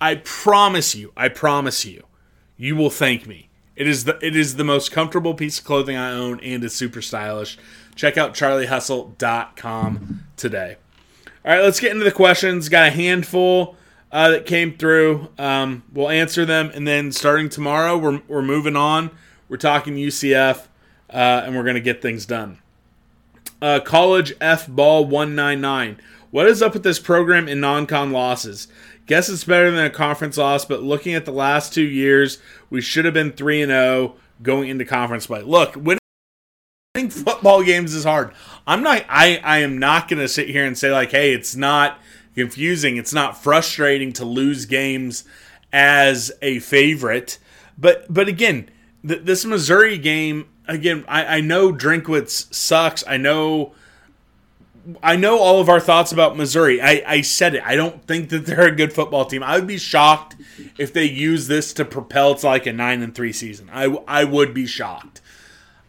I 0.00 0.16
promise 0.16 0.94
you, 0.94 1.12
I 1.16 1.28
promise 1.28 1.84
you, 1.84 2.04
you 2.56 2.76
will 2.76 2.90
thank 2.90 3.26
me. 3.26 3.48
It 3.76 3.88
is 3.88 4.04
the 4.04 4.18
it 4.24 4.36
is 4.36 4.56
the 4.56 4.64
most 4.64 4.92
comfortable 4.92 5.34
piece 5.34 5.58
of 5.58 5.64
clothing 5.64 5.96
I 5.96 6.12
own 6.12 6.40
and 6.40 6.62
is 6.62 6.74
super 6.74 7.02
stylish. 7.02 7.58
Check 7.94 8.16
out 8.16 8.34
charliehustle.com 8.34 10.24
today. 10.36 10.76
All 11.44 11.52
right, 11.52 11.62
let's 11.62 11.80
get 11.80 11.92
into 11.92 12.04
the 12.04 12.12
questions. 12.12 12.68
Got 12.68 12.88
a 12.88 12.90
handful 12.90 13.76
uh, 14.10 14.30
that 14.30 14.46
came 14.46 14.76
through. 14.76 15.28
Um, 15.38 15.82
we'll 15.92 16.08
answer 16.08 16.46
them, 16.46 16.70
and 16.72 16.86
then 16.86 17.12
starting 17.12 17.48
tomorrow, 17.48 17.98
we're, 17.98 18.22
we're 18.28 18.42
moving 18.42 18.76
on. 18.76 19.10
We're 19.48 19.56
talking 19.58 19.96
UCF, 19.96 20.66
uh, 21.10 21.42
and 21.44 21.54
we're 21.54 21.64
going 21.64 21.74
to 21.74 21.80
get 21.80 22.00
things 22.00 22.24
done. 22.24 22.58
Uh, 23.60 23.80
College 23.80 24.32
F 24.40 24.66
Ball 24.68 25.04
199. 25.04 26.00
What 26.34 26.48
is 26.48 26.62
up 26.62 26.72
with 26.72 26.82
this 26.82 26.98
program 26.98 27.46
in 27.46 27.60
non 27.60 27.86
con 27.86 28.10
losses? 28.10 28.66
Guess 29.06 29.28
it's 29.28 29.44
better 29.44 29.70
than 29.70 29.84
a 29.84 29.88
conference 29.88 30.36
loss, 30.36 30.64
but 30.64 30.82
looking 30.82 31.14
at 31.14 31.26
the 31.26 31.30
last 31.30 31.72
two 31.72 31.84
years, 31.84 32.38
we 32.70 32.80
should 32.80 33.04
have 33.04 33.14
been 33.14 33.30
3 33.30 33.62
and 33.62 33.70
0 33.70 34.16
going 34.42 34.68
into 34.68 34.84
conference 34.84 35.28
play. 35.28 35.42
Look, 35.42 35.76
winning 35.76 36.00
football 37.08 37.62
games 37.62 37.94
is 37.94 38.02
hard. 38.02 38.32
I'm 38.66 38.82
not 38.82 39.04
I 39.08 39.36
I 39.44 39.58
am 39.58 39.78
not 39.78 40.08
going 40.08 40.18
to 40.18 40.26
sit 40.26 40.48
here 40.48 40.64
and 40.64 40.76
say 40.76 40.90
like, 40.90 41.12
"Hey, 41.12 41.32
it's 41.32 41.54
not 41.54 42.00
confusing. 42.34 42.96
It's 42.96 43.14
not 43.14 43.40
frustrating 43.40 44.12
to 44.14 44.24
lose 44.24 44.66
games 44.66 45.22
as 45.72 46.32
a 46.42 46.58
favorite. 46.58 47.38
But 47.78 48.12
but 48.12 48.26
again, 48.26 48.70
th- 49.06 49.22
this 49.22 49.44
Missouri 49.44 49.98
game 49.98 50.48
again, 50.66 51.04
I, 51.06 51.36
I 51.36 51.40
know 51.40 51.72
Drinkwitz 51.72 52.52
sucks. 52.52 53.04
I 53.06 53.18
know 53.18 53.72
I 55.02 55.16
know 55.16 55.38
all 55.38 55.60
of 55.60 55.68
our 55.68 55.80
thoughts 55.80 56.12
about 56.12 56.36
Missouri. 56.36 56.80
I, 56.80 57.02
I 57.06 57.20
said 57.22 57.54
it. 57.54 57.62
I 57.64 57.74
don't 57.76 58.06
think 58.06 58.28
that 58.30 58.46
they're 58.46 58.66
a 58.66 58.74
good 58.74 58.92
football 58.92 59.24
team. 59.24 59.42
I 59.42 59.56
would 59.56 59.66
be 59.66 59.78
shocked 59.78 60.36
if 60.78 60.92
they 60.92 61.04
use 61.04 61.46
this 61.46 61.72
to 61.74 61.84
propel 61.84 62.34
to 62.34 62.46
like 62.46 62.66
a 62.66 62.72
nine 62.72 63.02
and 63.02 63.14
three 63.14 63.32
season. 63.32 63.70
I, 63.72 63.84
I 64.06 64.24
would 64.24 64.52
be 64.52 64.66
shocked. 64.66 65.20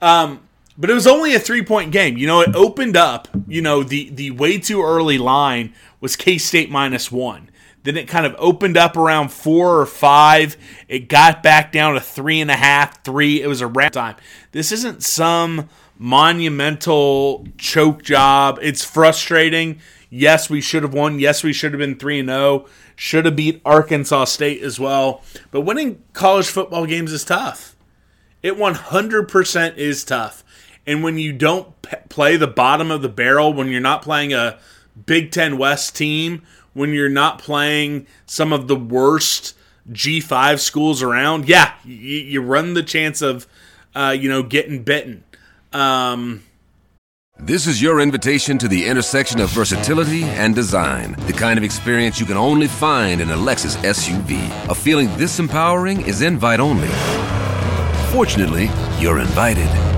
Um, 0.01 0.41
but 0.77 0.89
it 0.89 0.93
was 0.93 1.07
only 1.07 1.33
a 1.35 1.39
three 1.39 1.63
point 1.63 1.91
game. 1.91 2.17
You 2.17 2.27
know, 2.27 2.41
it 2.41 2.55
opened 2.55 2.97
up. 2.97 3.27
You 3.47 3.61
know, 3.61 3.83
the 3.83 4.09
the 4.09 4.31
way 4.31 4.57
too 4.57 4.83
early 4.83 5.17
line 5.17 5.73
was 5.99 6.15
K 6.15 6.37
State 6.37 6.69
minus 6.69 7.11
one. 7.11 7.49
Then 7.85 7.97
it 7.97 8.07
kind 8.07 8.25
of 8.25 8.35
opened 8.39 8.77
up 8.77 8.97
around 8.97 9.29
four 9.29 9.79
or 9.79 9.85
five. 9.85 10.57
It 10.87 11.07
got 11.07 11.43
back 11.43 11.71
down 11.71 11.93
to 11.93 12.01
three 12.01 12.41
and 12.41 12.49
a 12.49 12.55
half, 12.55 13.03
three. 13.03 13.41
It 13.41 13.47
was 13.47 13.61
a 13.61 13.67
wrap 13.67 13.93
time. 13.93 14.15
This 14.51 14.71
isn't 14.71 15.03
some 15.03 15.69
monumental 15.97 17.47
choke 17.57 18.01
job. 18.01 18.57
It's 18.61 18.83
frustrating. 18.83 19.79
Yes, 20.09 20.49
we 20.49 20.61
should 20.61 20.81
have 20.81 20.95
won. 20.95 21.19
Yes, 21.19 21.43
we 21.43 21.53
should 21.53 21.73
have 21.73 21.79
been 21.79 21.97
3 21.97 22.19
and 22.21 22.29
0. 22.29 22.65
should 22.95 23.25
have 23.25 23.35
beat 23.35 23.61
Arkansas 23.65 24.25
State 24.25 24.61
as 24.63 24.79
well. 24.79 25.21
But 25.51 25.61
winning 25.61 26.01
college 26.13 26.47
football 26.47 26.85
games 26.85 27.11
is 27.11 27.23
tough. 27.23 27.75
It 28.41 28.57
100% 28.57 29.77
is 29.77 30.03
tough. 30.03 30.43
And 30.87 31.03
when 31.03 31.17
you 31.17 31.33
don't 31.33 31.81
p- 31.81 31.97
play 32.09 32.37
the 32.37 32.47
bottom 32.47 32.91
of 32.91 33.01
the 33.01 33.09
barrel, 33.09 33.53
when 33.53 33.67
you're 33.67 33.81
not 33.81 34.03
playing 34.03 34.33
a 34.33 34.57
Big 35.05 35.31
Ten 35.31 35.57
West 35.57 35.95
team, 35.95 36.43
when 36.75 36.93
you're 36.93 37.09
not 37.09 37.39
playing 37.39 38.05
some 38.27 38.53
of 38.53 38.67
the 38.67 38.75
worst 38.75 39.55
G5 39.91 40.59
schools 40.59 41.01
around, 41.01 41.47
yeah, 41.47 41.73
you, 41.83 41.95
you 41.95 42.41
run 42.41 42.75
the 42.75 42.83
chance 42.83 43.23
of, 43.23 43.47
uh, 43.95 44.15
you 44.17 44.29
know, 44.29 44.43
getting 44.43 44.83
bitten. 44.83 45.23
Um, 45.73 46.43
This 47.39 47.65
is 47.65 47.81
your 47.81 47.99
invitation 47.99 48.57
to 48.59 48.67
the 48.67 48.85
intersection 48.85 49.39
of 49.39 49.49
versatility 49.49 50.23
and 50.23 50.53
design. 50.53 51.15
The 51.27 51.33
kind 51.33 51.57
of 51.57 51.63
experience 51.63 52.19
you 52.19 52.25
can 52.25 52.37
only 52.37 52.67
find 52.67 53.21
in 53.21 53.29
a 53.31 53.35
Lexus 53.35 53.77
SUV. 53.77 54.69
A 54.69 54.75
feeling 54.75 55.07
this 55.17 55.39
empowering 55.39 56.01
is 56.01 56.21
invite 56.21 56.59
only. 56.59 56.89
Fortunately, 58.11 58.69
you're 58.99 59.19
invited. 59.19 59.94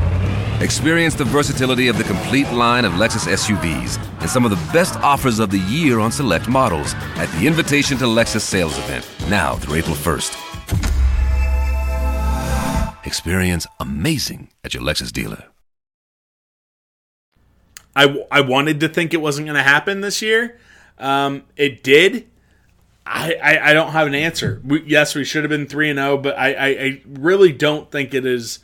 Experience 0.59 1.13
the 1.13 1.23
versatility 1.23 1.87
of 1.87 1.99
the 1.99 2.03
complete 2.03 2.51
line 2.51 2.83
of 2.83 2.93
Lexus 2.93 3.31
SUVs 3.31 4.03
and 4.21 4.27
some 4.27 4.43
of 4.43 4.49
the 4.49 4.73
best 4.73 4.95
offers 5.01 5.37
of 5.37 5.51
the 5.51 5.59
year 5.59 5.99
on 5.99 6.11
select 6.11 6.49
models 6.49 6.95
at 7.15 7.27
the 7.33 7.45
Invitation 7.45 7.95
to 7.99 8.05
Lexus 8.05 8.41
sales 8.41 8.75
event, 8.79 9.07
now 9.29 9.53
through 9.57 9.75
April 9.75 9.95
1st. 9.95 10.35
Experience 13.05 13.67
amazing 13.79 14.49
at 14.63 14.73
your 14.73 14.81
Lexus 14.81 15.11
dealer. 15.11 15.43
I, 17.95 18.25
I 18.31 18.41
wanted 18.41 18.79
to 18.79 18.89
think 18.89 19.13
it 19.13 19.21
wasn't 19.21 19.45
going 19.45 19.57
to 19.57 19.63
happen 19.63 20.01
this 20.01 20.23
year. 20.23 20.59
Um, 20.97 21.43
it 21.55 21.83
did. 21.83 22.27
I, 23.05 23.35
I, 23.35 23.69
I 23.69 23.73
don't 23.73 23.91
have 23.91 24.07
an 24.07 24.15
answer. 24.15 24.59
We, 24.65 24.81
yes, 24.87 25.13
we 25.13 25.23
should 25.23 25.43
have 25.43 25.51
been 25.51 25.67
3 25.67 25.91
and 25.91 25.99
0, 25.99 26.17
but 26.17 26.35
I, 26.35 26.53
I, 26.53 26.67
I 26.67 27.01
really 27.05 27.51
don't 27.51 27.91
think 27.91 28.15
it 28.15 28.25
is 28.25 28.57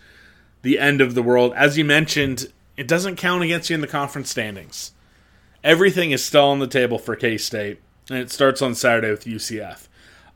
the 0.64 0.80
end 0.80 1.00
of 1.00 1.14
the 1.14 1.22
world. 1.22 1.54
As 1.56 1.78
you 1.78 1.86
mentioned, 1.86 2.52
it 2.76 2.88
doesn't 2.88 3.18
count 3.18 3.44
against 3.44 3.70
you 3.70 3.76
in 3.76 3.82
the 3.82 3.88
conference 3.88 4.32
standings. 4.32 4.94
Everything 5.64 6.12
is 6.12 6.24
still 6.24 6.46
on 6.48 6.60
the 6.60 6.68
table 6.68 6.98
for 6.98 7.16
K 7.16 7.38
State, 7.38 7.80
and 8.10 8.18
it 8.18 8.32
starts 8.32 8.62
on 8.62 8.74
Saturday 8.76 9.12
with 9.12 9.26
UCF. 9.26 9.88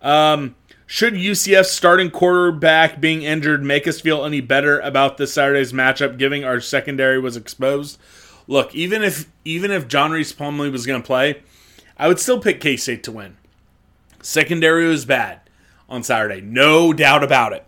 Um, 0.01 0.55
should 0.85 1.15
UCF's 1.15 1.71
starting 1.71 2.09
quarterback 2.09 3.01
being 3.01 3.23
injured 3.23 3.63
make 3.63 3.87
us 3.87 3.99
feel 3.99 4.23
any 4.23 4.39
better 4.39 4.79
about 4.79 5.17
this 5.17 5.33
Saturday's 5.33 5.73
matchup, 5.73 6.17
given 6.17 6.45
our 6.45 6.61
secondary 6.61 7.19
was 7.19 7.35
exposed? 7.35 7.99
Look, 8.47 8.73
even 8.73 9.03
if 9.03 9.29
even 9.43 9.71
if 9.71 9.87
John 9.89 10.11
Rhys 10.11 10.31
Plumlee 10.31 10.71
was 10.71 10.85
going 10.85 11.01
to 11.01 11.05
play, 11.05 11.41
I 11.97 12.07
would 12.07 12.19
still 12.19 12.39
pick 12.39 12.61
K 12.61 12.77
State 12.77 13.03
to 13.03 13.11
win. 13.11 13.37
Secondary 14.21 14.87
was 14.87 15.05
bad 15.05 15.41
on 15.89 16.03
Saturday, 16.03 16.41
no 16.41 16.93
doubt 16.93 17.23
about 17.23 17.53
it. 17.53 17.66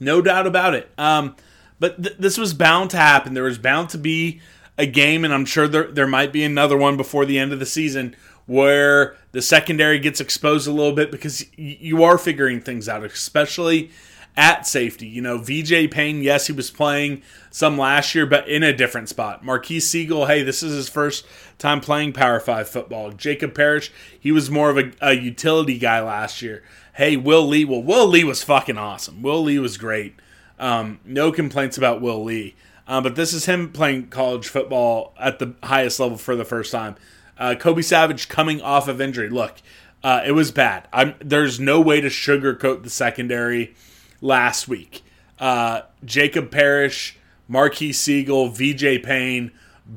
No 0.00 0.20
doubt 0.22 0.46
about 0.46 0.74
it. 0.74 0.90
Um, 0.98 1.36
but 1.80 2.02
th- 2.02 2.16
this 2.18 2.38
was 2.38 2.54
bound 2.54 2.90
to 2.90 2.96
happen. 2.96 3.34
There 3.34 3.44
was 3.44 3.58
bound 3.58 3.88
to 3.90 3.98
be 3.98 4.40
a 4.76 4.86
game, 4.86 5.24
and 5.24 5.32
I'm 5.34 5.44
sure 5.44 5.66
there 5.68 5.90
there 5.90 6.06
might 6.06 6.32
be 6.32 6.44
another 6.44 6.76
one 6.76 6.96
before 6.96 7.24
the 7.24 7.38
end 7.38 7.52
of 7.52 7.58
the 7.58 7.66
season 7.66 8.14
where 8.46 9.16
the 9.32 9.42
secondary 9.42 9.98
gets 9.98 10.20
exposed 10.20 10.66
a 10.66 10.72
little 10.72 10.92
bit 10.94 11.10
because 11.10 11.44
y- 11.58 11.76
you 11.80 12.02
are 12.02 12.16
figuring 12.16 12.60
things 12.60 12.88
out, 12.88 13.04
especially 13.04 13.90
at 14.38 14.68
safety. 14.68 15.06
You 15.06 15.20
know, 15.20 15.36
VJ 15.36 15.90
Payne, 15.90 16.22
yes, 16.22 16.46
he 16.46 16.52
was 16.52 16.70
playing 16.70 17.22
some 17.50 17.76
last 17.76 18.14
year, 18.14 18.24
but 18.24 18.48
in 18.48 18.62
a 18.62 18.72
different 18.72 19.08
spot. 19.08 19.44
Marques 19.44 19.84
Sigle, 19.84 20.28
hey, 20.28 20.44
this 20.44 20.62
is 20.62 20.74
his 20.74 20.88
first 20.88 21.26
time 21.58 21.80
playing 21.80 22.12
Power 22.12 22.38
5 22.38 22.68
football. 22.68 23.10
Jacob 23.10 23.52
Parrish, 23.52 23.90
he 24.18 24.30
was 24.30 24.48
more 24.48 24.70
of 24.70 24.78
a, 24.78 24.92
a 25.02 25.12
utility 25.14 25.76
guy 25.76 26.00
last 26.00 26.40
year. 26.40 26.62
Hey, 26.94 27.16
Will 27.16 27.46
Lee, 27.46 27.64
well, 27.64 27.82
Will 27.82 28.06
Lee 28.06 28.22
was 28.22 28.44
fucking 28.44 28.78
awesome. 28.78 29.22
Will 29.22 29.42
Lee 29.42 29.58
was 29.58 29.76
great. 29.76 30.14
Um, 30.60 31.00
no 31.04 31.32
complaints 31.32 31.76
about 31.76 32.00
Will 32.00 32.22
Lee. 32.22 32.54
Um, 32.86 33.02
but 33.02 33.16
this 33.16 33.32
is 33.32 33.46
him 33.46 33.72
playing 33.72 34.06
college 34.06 34.46
football 34.46 35.14
at 35.18 35.40
the 35.40 35.56
highest 35.64 35.98
level 35.98 36.16
for 36.16 36.36
the 36.36 36.44
first 36.44 36.70
time. 36.70 36.94
Uh, 37.36 37.56
Kobe 37.58 37.82
Savage 37.82 38.28
coming 38.28 38.60
off 38.60 38.86
of 38.86 39.00
injury. 39.00 39.30
Look, 39.30 39.56
uh, 40.04 40.22
it 40.24 40.32
was 40.32 40.52
bad. 40.52 40.86
I'm, 40.92 41.16
there's 41.18 41.58
no 41.58 41.80
way 41.80 42.00
to 42.00 42.08
sugarcoat 42.08 42.84
the 42.84 42.90
secondary 42.90 43.74
last 44.20 44.68
week. 44.68 45.02
Uh, 45.38 45.82
Jacob 46.04 46.50
Parrish, 46.50 47.16
Marques 47.46 47.78
Sigle, 47.78 48.50
VJ 48.50 49.04
Payne, 49.04 49.52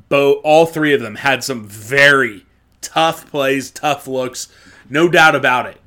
Bo, 0.09 0.33
all 0.43 0.65
three 0.65 0.93
of 0.93 1.01
them 1.01 1.15
had 1.15 1.43
some 1.43 1.65
very 1.67 2.45
tough 2.79 3.29
plays, 3.29 3.71
tough 3.71 4.07
looks, 4.07 4.47
no 4.89 5.09
doubt 5.09 5.35
about 5.35 5.65
it. 5.65 5.77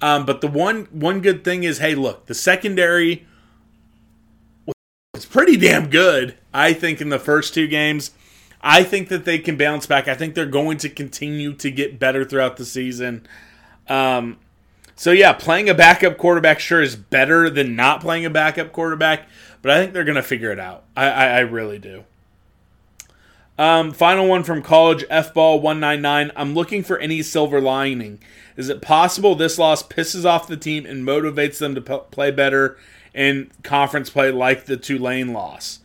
Um, 0.00 0.26
but 0.26 0.40
the 0.40 0.48
one 0.48 0.84
one 0.90 1.20
good 1.20 1.44
thing 1.44 1.64
is, 1.64 1.78
hey, 1.78 1.94
look, 1.94 2.26
the 2.26 2.34
secondary 2.34 3.26
was 5.14 5.24
pretty 5.24 5.56
damn 5.56 5.88
good. 5.88 6.36
I 6.52 6.72
think 6.72 7.00
in 7.00 7.08
the 7.08 7.18
first 7.18 7.54
two 7.54 7.66
games, 7.66 8.10
I 8.60 8.82
think 8.82 9.08
that 9.08 9.24
they 9.24 9.38
can 9.38 9.56
bounce 9.56 9.86
back. 9.86 10.08
I 10.08 10.14
think 10.14 10.34
they're 10.34 10.46
going 10.46 10.78
to 10.78 10.88
continue 10.90 11.54
to 11.54 11.70
get 11.70 11.98
better 11.98 12.24
throughout 12.24 12.56
the 12.56 12.64
season. 12.64 13.26
Um, 13.88 14.38
so 14.96 15.10
yeah, 15.10 15.32
playing 15.32 15.68
a 15.68 15.74
backup 15.74 16.18
quarterback 16.18 16.60
sure 16.60 16.82
is 16.82 16.96
better 16.96 17.50
than 17.50 17.76
not 17.76 18.00
playing 18.00 18.24
a 18.24 18.30
backup 18.30 18.72
quarterback, 18.72 19.28
but 19.62 19.70
I 19.70 19.80
think 19.80 19.92
they're 19.92 20.04
going 20.04 20.16
to 20.16 20.22
figure 20.22 20.52
it 20.52 20.58
out. 20.58 20.84
I, 20.96 21.08
I, 21.08 21.26
I 21.26 21.38
really 21.40 21.78
do. 21.78 22.04
Um, 23.56 23.92
final 23.92 24.26
one 24.26 24.42
from 24.42 24.62
college 24.62 25.04
F 25.08 25.32
ball 25.32 25.60
one 25.60 25.78
nine 25.78 26.02
nine. 26.02 26.32
I'm 26.34 26.54
looking 26.54 26.82
for 26.82 26.98
any 26.98 27.22
silver 27.22 27.60
lining. 27.60 28.20
Is 28.56 28.68
it 28.68 28.82
possible 28.82 29.34
this 29.34 29.58
loss 29.58 29.82
pisses 29.82 30.24
off 30.24 30.48
the 30.48 30.56
team 30.56 30.86
and 30.86 31.06
motivates 31.06 31.58
them 31.58 31.74
to 31.74 31.80
p- 31.80 32.00
play 32.10 32.30
better 32.30 32.76
in 33.12 33.50
conference 33.62 34.10
play, 34.10 34.30
like 34.32 34.64
the 34.64 34.76
Tulane 34.76 35.32
loss? 35.32 35.80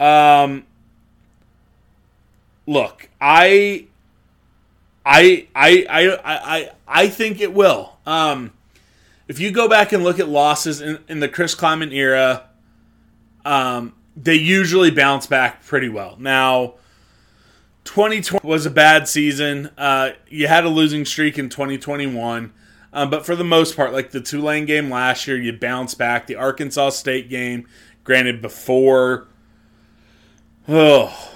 Um, 0.00 0.64
look, 2.66 3.08
I, 3.20 3.86
I, 5.04 5.46
I, 5.54 5.86
I, 5.88 6.18
I, 6.24 6.70
I 6.88 7.08
think 7.08 7.40
it 7.40 7.52
will. 7.52 7.91
Um, 8.06 8.52
if 9.28 9.38
you 9.38 9.50
go 9.50 9.68
back 9.68 9.92
and 9.92 10.02
look 10.02 10.18
at 10.18 10.28
losses 10.28 10.80
in, 10.80 10.98
in 11.08 11.20
the 11.20 11.28
Chris 11.28 11.54
Klieman 11.54 11.92
era, 11.92 12.48
um, 13.44 13.94
they 14.16 14.34
usually 14.34 14.90
bounce 14.90 15.26
back 15.26 15.64
pretty 15.64 15.88
well. 15.88 16.16
Now, 16.18 16.74
2020 17.84 18.46
was 18.46 18.66
a 18.66 18.70
bad 18.70 19.08
season. 19.08 19.70
Uh, 19.76 20.10
you 20.28 20.46
had 20.46 20.64
a 20.64 20.68
losing 20.68 21.04
streak 21.04 21.38
in 21.38 21.48
2021. 21.48 22.52
Um, 22.94 23.10
but 23.10 23.24
for 23.24 23.34
the 23.34 23.44
most 23.44 23.74
part, 23.74 23.92
like 23.92 24.10
the 24.10 24.20
Tulane 24.20 24.66
game 24.66 24.90
last 24.90 25.26
year, 25.26 25.38
you 25.38 25.52
bounce 25.52 25.94
back. 25.94 26.26
The 26.26 26.36
Arkansas 26.36 26.90
State 26.90 27.30
game, 27.30 27.66
granted, 28.04 28.42
before 28.42 29.28
oh, 30.68 31.32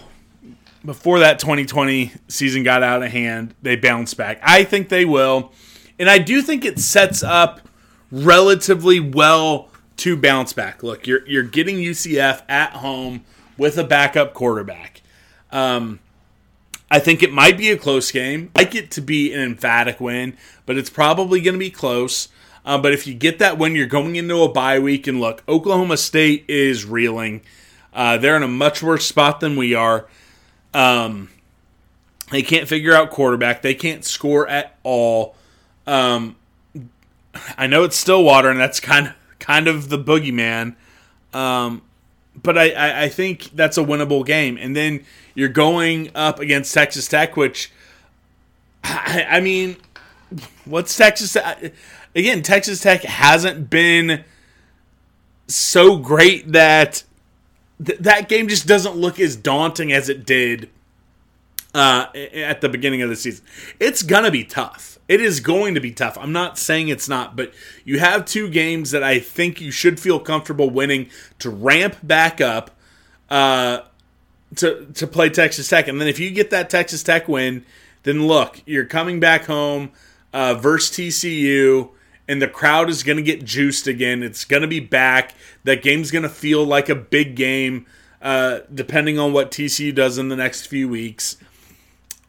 before 0.84 1.18
that 1.18 1.38
2020 1.38 2.12
season 2.28 2.62
got 2.62 2.82
out 2.82 3.02
of 3.02 3.10
hand, 3.10 3.54
they 3.62 3.76
bounced 3.76 4.16
back. 4.16 4.38
I 4.42 4.64
think 4.64 4.88
they 4.88 5.04
will, 5.04 5.52
and 5.98 6.10
I 6.10 6.18
do 6.18 6.42
think 6.42 6.64
it 6.64 6.78
sets 6.78 7.22
up 7.22 7.60
relatively 8.10 9.00
well 9.00 9.68
to 9.98 10.16
bounce 10.16 10.52
back. 10.52 10.82
Look, 10.82 11.06
you're 11.06 11.26
you're 11.26 11.42
getting 11.42 11.76
UCF 11.76 12.42
at 12.48 12.72
home 12.72 13.24
with 13.56 13.78
a 13.78 13.84
backup 13.84 14.34
quarterback. 14.34 15.02
Um, 15.50 16.00
I 16.90 16.98
think 16.98 17.22
it 17.22 17.32
might 17.32 17.58
be 17.58 17.70
a 17.70 17.76
close 17.76 18.10
game. 18.12 18.50
I 18.54 18.62
it 18.62 18.90
to 18.92 19.00
be 19.00 19.32
an 19.32 19.40
emphatic 19.40 20.00
win, 20.00 20.36
but 20.66 20.76
it's 20.76 20.90
probably 20.90 21.40
going 21.40 21.54
to 21.54 21.58
be 21.58 21.70
close. 21.70 22.28
Uh, 22.64 22.78
but 22.78 22.92
if 22.92 23.06
you 23.06 23.14
get 23.14 23.38
that 23.38 23.58
win, 23.58 23.74
you're 23.74 23.86
going 23.86 24.16
into 24.16 24.42
a 24.42 24.48
bye 24.48 24.78
week. 24.78 25.06
And 25.06 25.20
look, 25.20 25.42
Oklahoma 25.48 25.96
State 25.96 26.44
is 26.48 26.84
reeling. 26.84 27.42
Uh, 27.92 28.18
they're 28.18 28.36
in 28.36 28.42
a 28.42 28.48
much 28.48 28.82
worse 28.82 29.06
spot 29.06 29.40
than 29.40 29.56
we 29.56 29.74
are. 29.74 30.06
Um, 30.74 31.30
they 32.30 32.42
can't 32.42 32.68
figure 32.68 32.92
out 32.92 33.10
quarterback. 33.10 33.62
They 33.62 33.74
can't 33.74 34.04
score 34.04 34.48
at 34.48 34.76
all. 34.82 35.36
Um, 35.86 36.36
I 37.56 37.66
know 37.66 37.84
it's 37.84 37.96
Stillwater, 37.96 38.50
and 38.50 38.58
that's 38.58 38.80
kind 38.80 39.08
of 39.08 39.14
kind 39.38 39.68
of 39.68 39.88
the 39.88 39.98
boogeyman. 39.98 40.74
Um, 41.32 41.82
but 42.42 42.58
I, 42.58 42.70
I, 42.70 43.02
I 43.04 43.08
think 43.08 43.50
that's 43.54 43.78
a 43.78 43.82
winnable 43.82 44.24
game. 44.24 44.58
And 44.60 44.74
then 44.74 45.04
you're 45.34 45.48
going 45.48 46.10
up 46.14 46.40
against 46.40 46.72
Texas 46.72 47.06
Tech, 47.08 47.36
which 47.36 47.72
I, 48.84 49.26
I 49.28 49.40
mean, 49.40 49.76
what's 50.64 50.96
Texas? 50.96 51.36
Again, 52.14 52.42
Texas 52.42 52.80
Tech 52.80 53.02
hasn't 53.02 53.70
been 53.70 54.24
so 55.48 55.96
great 55.96 56.52
that 56.52 57.04
th- 57.84 57.98
that 58.00 58.28
game 58.28 58.48
just 58.48 58.66
doesn't 58.66 58.96
look 58.96 59.20
as 59.20 59.36
daunting 59.36 59.92
as 59.92 60.08
it 60.08 60.26
did 60.26 60.70
uh, 61.74 62.06
at 62.14 62.60
the 62.60 62.68
beginning 62.68 63.02
of 63.02 63.08
the 63.08 63.16
season. 63.16 63.44
It's 63.78 64.02
gonna 64.02 64.30
be 64.30 64.44
tough. 64.44 64.95
It 65.08 65.20
is 65.20 65.40
going 65.40 65.74
to 65.74 65.80
be 65.80 65.92
tough. 65.92 66.18
I'm 66.18 66.32
not 66.32 66.58
saying 66.58 66.88
it's 66.88 67.08
not, 67.08 67.36
but 67.36 67.52
you 67.84 67.98
have 68.00 68.24
two 68.24 68.48
games 68.48 68.90
that 68.90 69.04
I 69.04 69.20
think 69.20 69.60
you 69.60 69.70
should 69.70 70.00
feel 70.00 70.18
comfortable 70.18 70.68
winning 70.68 71.08
to 71.38 71.48
ramp 71.50 71.96
back 72.02 72.40
up 72.40 72.72
uh, 73.30 73.80
to 74.56 74.86
to 74.94 75.06
play 75.06 75.28
Texas 75.28 75.68
Tech, 75.68 75.88
and 75.88 76.00
then 76.00 76.08
if 76.08 76.18
you 76.18 76.30
get 76.30 76.50
that 76.50 76.70
Texas 76.70 77.02
Tech 77.02 77.28
win, 77.28 77.64
then 78.04 78.26
look, 78.26 78.62
you're 78.66 78.84
coming 78.84 79.20
back 79.20 79.44
home. 79.46 79.90
uh, 80.32 80.54
versus 80.54 80.94
TCU, 80.96 81.88
and 82.28 82.42
the 82.42 82.48
crowd 82.48 82.90
is 82.90 83.02
going 83.02 83.16
to 83.16 83.22
get 83.22 83.42
juiced 83.44 83.86
again. 83.86 84.22
It's 84.22 84.44
going 84.44 84.60
to 84.60 84.68
be 84.68 84.80
back. 84.80 85.34
That 85.64 85.82
game's 85.82 86.10
going 86.10 86.24
to 86.24 86.28
feel 86.28 86.62
like 86.64 86.90
a 86.90 86.94
big 86.94 87.36
game, 87.36 87.86
uh, 88.20 88.60
depending 88.72 89.18
on 89.18 89.32
what 89.32 89.50
TCU 89.50 89.94
does 89.94 90.18
in 90.18 90.28
the 90.28 90.36
next 90.36 90.66
few 90.66 90.88
weeks. 90.90 91.38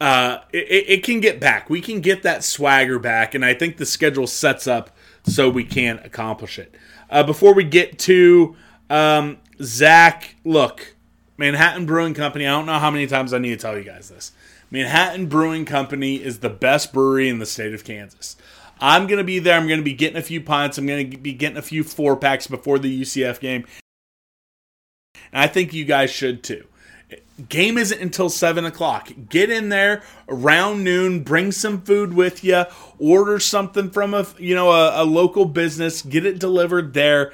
Uh, 0.00 0.38
it, 0.52 0.84
it 0.88 1.04
can 1.04 1.20
get 1.20 1.40
back. 1.40 1.68
We 1.68 1.80
can 1.80 2.00
get 2.00 2.22
that 2.22 2.44
swagger 2.44 2.98
back, 2.98 3.34
and 3.34 3.44
I 3.44 3.54
think 3.54 3.76
the 3.76 3.86
schedule 3.86 4.26
sets 4.26 4.66
up 4.66 4.90
so 5.24 5.50
we 5.50 5.64
can 5.64 5.98
accomplish 6.04 6.58
it. 6.58 6.74
Uh, 7.10 7.22
before 7.22 7.54
we 7.54 7.64
get 7.64 7.98
to 8.00 8.56
um, 8.90 9.38
Zach, 9.60 10.36
look, 10.44 10.94
Manhattan 11.36 11.86
Brewing 11.86 12.14
Company. 12.14 12.46
I 12.46 12.50
don't 12.50 12.66
know 12.66 12.78
how 12.78 12.90
many 12.90 13.06
times 13.06 13.32
I 13.32 13.38
need 13.38 13.50
to 13.50 13.56
tell 13.56 13.76
you 13.76 13.84
guys 13.84 14.08
this. 14.08 14.32
Manhattan 14.70 15.26
Brewing 15.26 15.64
Company 15.64 16.16
is 16.16 16.40
the 16.40 16.50
best 16.50 16.92
brewery 16.92 17.28
in 17.28 17.38
the 17.38 17.46
state 17.46 17.72
of 17.72 17.84
Kansas. 17.84 18.36
I'm 18.80 19.06
going 19.06 19.18
to 19.18 19.24
be 19.24 19.38
there. 19.38 19.58
I'm 19.58 19.66
going 19.66 19.80
to 19.80 19.84
be 19.84 19.94
getting 19.94 20.18
a 20.18 20.22
few 20.22 20.40
pints. 20.40 20.78
I'm 20.78 20.86
going 20.86 21.10
to 21.10 21.16
be 21.16 21.32
getting 21.32 21.56
a 21.56 21.62
few 21.62 21.82
four 21.82 22.16
packs 22.16 22.46
before 22.46 22.78
the 22.78 23.02
UCF 23.02 23.40
game. 23.40 23.64
And 25.32 25.42
I 25.42 25.46
think 25.46 25.72
you 25.72 25.84
guys 25.84 26.10
should 26.10 26.42
too. 26.42 26.66
Game 27.48 27.78
isn't 27.78 28.00
until 28.00 28.28
7 28.28 28.64
o'clock. 28.64 29.10
Get 29.28 29.50
in 29.50 29.68
there 29.68 30.02
around 30.28 30.84
noon, 30.84 31.22
bring 31.22 31.52
some 31.52 31.80
food 31.80 32.12
with 32.12 32.42
you, 32.44 32.64
order 32.98 33.38
something 33.38 33.90
from 33.90 34.12
a, 34.12 34.26
you 34.38 34.54
know, 34.54 34.70
a, 34.70 35.02
a 35.02 35.04
local 35.04 35.44
business, 35.44 36.02
get 36.02 36.26
it 36.26 36.38
delivered 36.38 36.94
there 36.94 37.32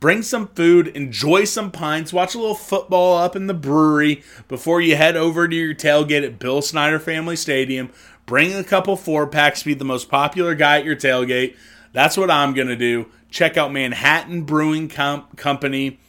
bring 0.00 0.22
some 0.22 0.48
food, 0.48 0.88
enjoy 0.88 1.44
some 1.44 1.70
pints, 1.70 2.12
watch 2.12 2.34
a 2.34 2.38
little 2.38 2.54
football 2.54 3.18
up 3.18 3.36
in 3.36 3.46
the 3.46 3.54
brewery 3.54 4.22
before 4.48 4.80
you 4.80 4.96
head 4.96 5.14
over 5.14 5.46
to 5.46 5.54
your 5.54 5.74
tailgate 5.74 6.24
at 6.24 6.38
Bill 6.38 6.62
Snyder 6.62 6.98
Family 6.98 7.36
Stadium. 7.36 7.90
Bring 8.26 8.54
a 8.54 8.64
couple 8.64 8.96
four 8.96 9.26
packs, 9.26 9.62
be 9.62 9.74
the 9.74 9.84
most 9.84 10.08
popular 10.08 10.54
guy 10.54 10.78
at 10.78 10.84
your 10.84 10.96
tailgate. 10.96 11.56
That's 11.92 12.16
what 12.16 12.30
I'm 12.30 12.54
going 12.54 12.68
to 12.68 12.76
do. 12.76 13.06
Check 13.30 13.56
out 13.56 13.72
Manhattan 13.72 14.42
Brewing 14.42 14.88
Com- 14.88 15.26
Company. 15.36 16.00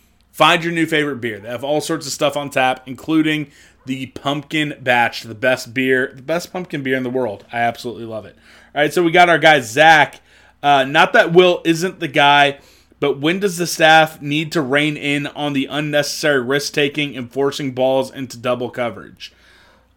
Find 0.41 0.63
your 0.63 0.73
new 0.73 0.87
favorite 0.87 1.21
beer. 1.21 1.39
They 1.39 1.49
have 1.49 1.63
all 1.63 1.81
sorts 1.81 2.07
of 2.07 2.13
stuff 2.13 2.35
on 2.35 2.49
tap, 2.49 2.83
including 2.87 3.51
the 3.85 4.07
pumpkin 4.07 4.73
batch, 4.81 5.21
the 5.21 5.35
best 5.35 5.73
beer, 5.73 6.11
the 6.15 6.23
best 6.23 6.51
pumpkin 6.51 6.81
beer 6.81 6.97
in 6.97 7.03
the 7.03 7.09
world. 7.11 7.45
I 7.53 7.59
absolutely 7.59 8.05
love 8.05 8.25
it. 8.25 8.35
All 8.73 8.81
right, 8.81 8.93
so 8.93 9.03
we 9.03 9.11
got 9.11 9.29
our 9.29 9.37
guy 9.37 9.59
Zach. 9.59 10.19
Uh, 10.63 10.83
not 10.83 11.13
that 11.13 11.31
Will 11.31 11.61
isn't 11.63 11.99
the 11.99 12.07
guy 12.07 12.59
but 13.01 13.19
when 13.19 13.39
does 13.39 13.57
the 13.57 13.65
staff 13.65 14.21
need 14.21 14.51
to 14.51 14.61
rein 14.61 14.95
in 14.95 15.25
on 15.25 15.53
the 15.53 15.65
unnecessary 15.65 16.39
risk 16.39 16.71
taking 16.71 17.17
and 17.17 17.33
forcing 17.33 17.71
balls 17.71 18.11
into 18.11 18.37
double 18.37 18.69
coverage? 18.69 19.33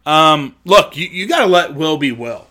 Um, 0.07 0.55
look, 0.65 0.97
you, 0.97 1.07
you 1.07 1.27
got 1.27 1.41
to 1.41 1.45
let 1.45 1.75
Will 1.75 1.97
be 1.97 2.11
Will. 2.11 2.47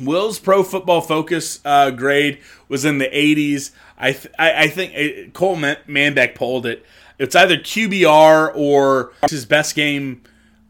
Will's 0.00 0.38
pro 0.38 0.62
football 0.62 1.02
focus 1.02 1.60
uh, 1.62 1.90
grade 1.90 2.38
was 2.68 2.86
in 2.86 2.96
the 2.96 3.06
80s. 3.06 3.70
I, 3.98 4.12
th- 4.12 4.34
I, 4.38 4.62
I, 4.64 4.68
think 4.68 4.92
it, 4.94 5.28
uh, 5.28 5.30
Cole 5.32 5.56
Man- 5.56 5.78
Manbeck 5.86 6.34
pulled 6.34 6.64
it. 6.64 6.84
It's 7.18 7.34
either 7.34 7.56
QBR 7.56 8.52
or 8.54 9.12
his 9.30 9.46
best 9.46 9.74
game 9.74 10.22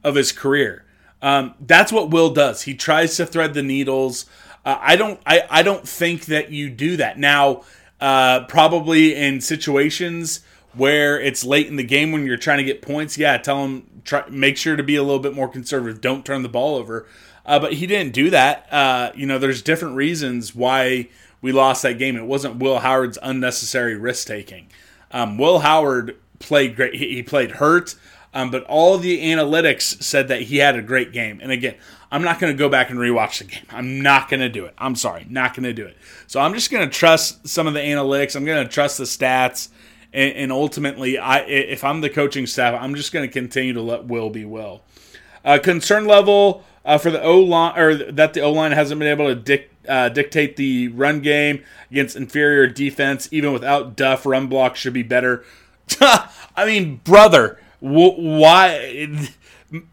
of 0.05 0.15
his 0.15 0.33
career. 0.33 0.85
Um, 1.23 1.55
that's 1.61 1.93
what 1.93 2.11
Will 2.11 2.31
does. 2.31 2.63
He 2.63 2.75
tries 2.75 3.17
to 3.17 3.27
thread 3.27 3.55
the 3.55 3.63
needles. 3.63 4.27
Uh, 4.65 4.79
I 4.81 4.97
don't. 4.97 5.21
I, 5.27 5.43
I 5.51 5.63
don't 5.63 5.89
think 5.89 6.27
that 6.27 6.51
you 6.51 6.71
do 6.71 6.97
that 6.97 7.19
now. 7.19 7.63
Uh, 8.01 8.45
probably 8.45 9.15
in 9.15 9.41
situations 9.41 10.41
where 10.75 11.19
it's 11.19 11.45
late 11.45 11.67
in 11.67 11.77
the 11.77 11.83
game 11.83 12.13
when 12.13 12.27
you're 12.27 12.37
trying 12.37 12.59
to 12.59 12.65
get 12.65 12.83
points. 12.83 13.17
Yeah, 13.17 13.39
tell 13.39 13.65
him 13.65 14.03
try 14.05 14.25
make 14.29 14.57
sure 14.57 14.77
to 14.77 14.83
be 14.83 14.97
a 14.97 15.03
little 15.03 15.19
bit 15.19 15.35
more 15.35 15.49
conservative. 15.49 16.01
Don't 16.01 16.25
turn 16.25 16.43
the 16.43 16.49
ball 16.49 16.77
over. 16.77 17.07
Uh, 17.47 17.61
but 17.61 17.75
he 17.75 17.87
didn't 17.87 18.13
do 18.13 18.29
that. 18.31 18.67
Uh, 18.73 19.13
you 19.15 19.25
know, 19.25 19.39
there's 19.39 19.63
different 19.63 19.95
reasons 19.95 20.55
why 20.55 21.09
we 21.41 21.53
lost 21.53 21.83
that 21.83 21.97
game. 21.97 22.17
It 22.17 22.27
wasn't 22.27 22.57
Will 22.57 22.81
Howard's 22.81 23.19
unnecessary 23.23 23.97
risk 23.97 24.27
taking. 24.27 24.67
Um, 25.13 25.39
Will 25.39 25.61
Howard 25.61 26.17
played 26.39 26.77
great. 26.77 26.95
He, 26.95 27.15
he 27.15 27.23
played 27.23 27.53
hurt. 27.53 27.95
Um, 28.35 28.51
but 28.51 28.65
all 28.65 28.99
the 28.99 29.25
analytics 29.25 30.03
said 30.03 30.29
that 30.29 30.43
he 30.43 30.59
had 30.59 30.77
a 30.77 30.83
great 30.83 31.11
game. 31.11 31.41
And 31.43 31.51
again, 31.51 31.77
I'm 32.13 32.23
not 32.23 32.39
going 32.39 32.53
to 32.53 32.59
go 32.59 32.69
back 32.69 32.91
and 32.91 32.99
rewatch 32.99 33.39
the 33.39 33.45
game. 33.45 33.65
I'm 33.71 34.03
not 34.03 34.29
going 34.29 34.41
to 34.41 34.49
do 34.49 34.67
it. 34.67 34.75
I'm 34.77 34.95
sorry, 34.95 35.27
not 35.29 35.55
going 35.55 35.65
to 35.65 35.73
do 35.73 35.87
it. 35.87 35.97
So 36.27 36.41
I'm 36.41 36.53
just 36.53 36.71
going 36.71 36.87
to 36.87 36.95
trust 36.95 37.49
some 37.49 37.67
of 37.67 37.73
the 37.73 37.81
analytics. 37.81 38.37
I'm 38.37 38.45
going 38.45 38.63
to 38.65 38.71
trust 38.71 38.99
the 38.99 39.05
stats, 39.05 39.71
and, 40.13 40.35
and, 40.35 40.53
ultimately, 40.53 41.19
I 41.19 41.39
if 41.41 41.83
I'm 41.83 42.01
the 42.01 42.11
coaching 42.11 42.47
staff, 42.47 42.79
I'm 42.81 42.95
just 42.95 43.13
going 43.13 43.27
to 43.27 43.33
continue 43.33 43.73
to 43.73 43.83
let 43.83 44.05
Will 44.05 44.31
be 44.31 44.45
Will. 44.45 44.83
Uh, 45.45 45.59
concern 45.59 46.05
level 46.05 46.65
uh, 46.85 46.99
for 46.99 47.11
the 47.11 47.23
O 47.23 47.41
line, 47.41 47.79
or 47.79 47.95
that 48.13 48.35
the 48.35 48.41
O 48.41 48.53
line 48.53 48.73
hasn't 48.73 48.99
been 48.99 49.09
able 49.09 49.35
to 49.35 49.65
uh, 49.89 50.09
dictate 50.11 50.57
the 50.57 50.89
run 50.89 51.21
game 51.21 51.65
against 51.91 52.17
inferior 52.17 52.67
defense, 52.67 53.29
even 53.33 53.53
without 53.53 53.97
Duff. 53.97 54.27
Run 54.27 54.47
block 54.47 54.77
should 54.77 54.93
be 54.93 55.03
better. 55.03 55.45
I 56.01 56.67
mean, 56.67 57.01
brother 57.05 57.59
why 57.81 59.29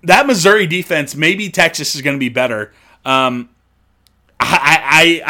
that 0.04 0.28
Missouri 0.28 0.68
defense? 0.68 1.16
Maybe 1.16 1.50
Texas 1.50 1.96
is 1.96 2.02
going 2.02 2.16
to 2.16 2.20
be 2.20 2.30
better. 2.30 2.74
Um, 3.06 3.50
I, 4.40 5.22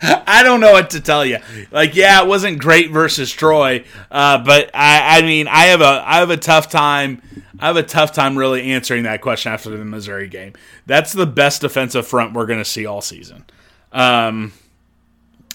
I, 0.00 0.20
I 0.26 0.42
don't 0.42 0.60
know 0.60 0.72
what 0.72 0.90
to 0.90 1.00
tell 1.00 1.24
you. 1.24 1.38
Like, 1.70 1.94
yeah, 1.94 2.22
it 2.22 2.28
wasn't 2.28 2.58
great 2.58 2.90
versus 2.90 3.30
Troy, 3.30 3.84
uh, 4.10 4.38
but 4.38 4.70
I, 4.74 5.18
I 5.18 5.22
mean, 5.22 5.48
I 5.48 5.66
have 5.66 5.80
a, 5.80 6.02
I 6.04 6.16
have 6.16 6.30
a 6.30 6.36
tough 6.36 6.70
time. 6.70 7.22
I 7.60 7.66
have 7.66 7.76
a 7.76 7.82
tough 7.82 8.12
time 8.12 8.38
really 8.38 8.70
answering 8.70 9.02
that 9.02 9.20
question 9.20 9.52
after 9.52 9.70
the 9.70 9.84
Missouri 9.84 10.28
game. 10.28 10.52
That's 10.86 11.12
the 11.12 11.26
best 11.26 11.62
defensive 11.62 12.06
front 12.06 12.32
we're 12.32 12.46
going 12.46 12.60
to 12.60 12.64
see 12.64 12.86
all 12.86 13.00
season. 13.00 13.44
Um, 13.92 14.52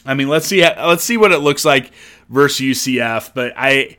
I 0.05 0.13
mean, 0.13 0.27
let's 0.27 0.45
see, 0.45 0.61
let's 0.61 1.03
see 1.03 1.15
what 1.15 1.31
it 1.31 1.39
looks 1.39 1.63
like 1.63 1.91
versus 2.27 2.77
UCF. 2.77 3.31
But 3.33 3.53
I, 3.55 3.97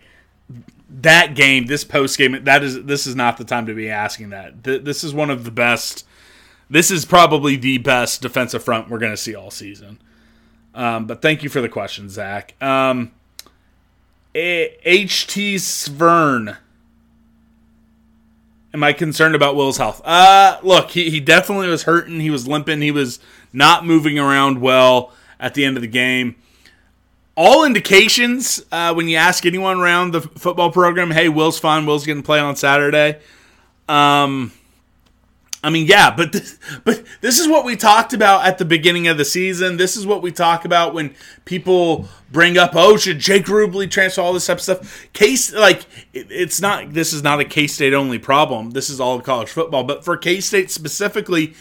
that 1.02 1.35
game, 1.35 1.66
this 1.66 1.85
post 1.85 2.16
game, 2.18 2.44
that 2.44 2.62
is 2.62 2.85
this 2.85 3.07
is 3.07 3.16
not 3.16 3.37
the 3.37 3.44
time 3.44 3.66
to 3.66 3.74
be 3.74 3.90
asking 3.90 4.30
that. 4.30 4.62
This 4.62 5.02
is 5.02 5.12
one 5.12 5.30
of 5.30 5.44
the 5.44 5.50
best. 5.50 6.07
This 6.70 6.90
is 6.90 7.04
probably 7.04 7.57
the 7.57 7.78
best 7.78 8.22
defensive 8.22 8.62
front 8.62 8.88
we're 8.88 8.98
going 8.98 9.12
to 9.12 9.16
see 9.16 9.35
all 9.35 9.50
season. 9.50 9.98
Um, 10.74 11.07
but 11.07 11.20
thank 11.20 11.42
you 11.42 11.48
for 11.48 11.61
the 11.61 11.68
question, 11.68 12.09
Zach. 12.09 12.54
Um, 12.62 13.12
HT 14.35 15.57
Svern. 15.57 16.57
Am 18.72 18.83
I 18.83 18.92
concerned 18.92 19.37
about 19.37 19.54
Will's 19.54 19.76
health? 19.76 20.00
Uh, 20.04 20.59
look, 20.62 20.90
he, 20.90 21.11
he 21.11 21.20
definitely 21.20 21.68
was 21.68 21.85
hurting. 21.85 22.18
He 22.18 22.30
was 22.30 22.48
limping. 22.48 22.80
He 22.80 22.90
was 22.90 23.20
not 23.52 23.87
moving 23.87 24.18
around 24.18 24.61
well 24.61 25.12
at 25.38 25.54
the 25.54 25.64
end 25.64 25.76
of 25.76 25.80
the 25.80 25.88
game 25.88 26.35
all 27.37 27.64
indications 27.64 28.64
uh, 28.70 28.94
when 28.94 29.09
you 29.09 29.16
ask 29.16 29.44
anyone 29.44 29.81
around 29.81 30.12
the 30.12 30.20
football 30.20 30.70
program, 30.70 31.11
hey, 31.11 31.29
Will's 31.29 31.59
fine. 31.59 31.87
Will's 31.87 32.07
going 32.07 32.18
to 32.18 32.25
play 32.25 32.38
on 32.38 32.57
Saturday. 32.57 33.18
Um, 33.88 34.53
I 35.64 35.70
mean, 35.70 35.87
yeah, 35.87 36.14
but 36.14 36.33
this, 36.33 36.59
but 36.85 37.03
this 37.23 37.40
is 37.40 37.49
what 37.49 37.64
we 37.64 37.75
talked 37.75 38.12
about 38.12 38.47
at 38.47 38.59
the 38.59 38.64
beginning 38.64 39.09
of 39.09 39.16
the 39.16 39.25
season. 39.25 39.79
This 39.79 39.97
is 39.97 40.07
what 40.07 40.23
we 40.23 40.31
talk 40.31 40.64
about 40.64 40.94
when 40.94 41.14
people 41.44 42.07
bring 42.31 42.59
up, 42.59 42.73
oh, 42.75 42.97
should 42.97 43.18
Jake 43.18 43.47
Rubley 43.47 43.90
transfer 43.90 44.20
all 44.20 44.35
this 44.35 44.47
type 44.47 44.59
of 44.59 44.62
stuff? 44.62 45.12
Case 45.14 45.53
like 45.53 45.87
it, 46.12 46.27
it's 46.31 46.61
not. 46.61 46.92
This 46.92 47.12
is 47.12 47.23
not 47.23 47.40
a 47.40 47.44
K 47.44 47.66
State 47.66 47.94
only 47.94 48.18
problem. 48.18 48.73
This 48.73 48.90
is 48.90 49.01
all 49.01 49.20
college 49.20 49.49
football. 49.49 49.85
But 49.85 50.05
for 50.05 50.16
K 50.16 50.40
State 50.40 50.70
specifically, 50.70 51.55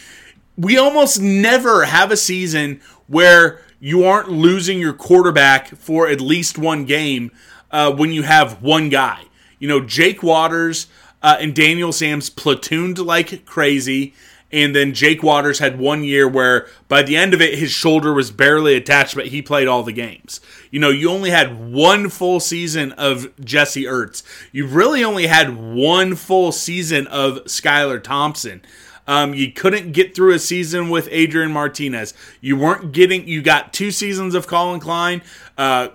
we 0.57 0.77
almost 0.77 1.21
never 1.21 1.85
have 1.85 2.11
a 2.11 2.17
season 2.17 2.81
where 3.07 3.61
you 3.83 4.05
aren't 4.05 4.29
losing 4.29 4.79
your 4.79 4.93
quarterback 4.93 5.67
for 5.75 6.07
at 6.07 6.21
least 6.21 6.57
one 6.57 6.85
game 6.85 7.29
uh, 7.69 7.91
when 7.91 8.13
you 8.13 8.23
have 8.23 8.61
one 8.61 8.87
guy. 8.87 9.21
You 9.59 9.67
know, 9.67 9.81
Jake 9.81 10.23
Waters 10.23 10.87
uh, 11.21 11.35
and 11.41 11.53
Daniel 11.53 11.91
Sams 11.91 12.29
platooned 12.29 13.05
like 13.05 13.45
crazy. 13.45 14.13
And 14.53 14.73
then 14.73 14.93
Jake 14.93 15.21
Waters 15.21 15.59
had 15.59 15.79
one 15.79 16.05
year 16.05 16.29
where 16.29 16.67
by 16.87 17.03
the 17.03 17.17
end 17.17 17.33
of 17.33 17.41
it, 17.41 17.59
his 17.59 17.71
shoulder 17.71 18.13
was 18.13 18.31
barely 18.31 18.75
attached, 18.75 19.15
but 19.15 19.27
he 19.27 19.41
played 19.41 19.67
all 19.67 19.83
the 19.83 19.91
games. 19.91 20.39
You 20.71 20.79
know, 20.79 20.89
you 20.89 21.09
only 21.09 21.31
had 21.31 21.73
one 21.73 22.07
full 22.07 22.39
season 22.39 22.93
of 22.93 23.35
Jesse 23.43 23.83
Ertz. 23.83 24.23
You 24.53 24.65
really 24.65 25.03
only 25.03 25.27
had 25.27 25.57
one 25.57 26.15
full 26.15 26.53
season 26.53 27.05
of 27.07 27.43
Skylar 27.47 28.01
Thompson. 28.01 28.61
Um, 29.07 29.33
you 29.33 29.51
couldn't 29.51 29.91
get 29.91 30.15
through 30.15 30.33
a 30.33 30.39
season 30.39 30.89
with 30.89 31.07
Adrian 31.11 31.51
Martinez. 31.51 32.13
You 32.41 32.57
weren't 32.57 32.91
getting. 32.91 33.27
You 33.27 33.41
got 33.41 33.73
two 33.73 33.91
seasons 33.91 34.35
of 34.35 34.47
Collin 34.47 34.79
Klein. 34.79 35.21
Uh, 35.57 35.89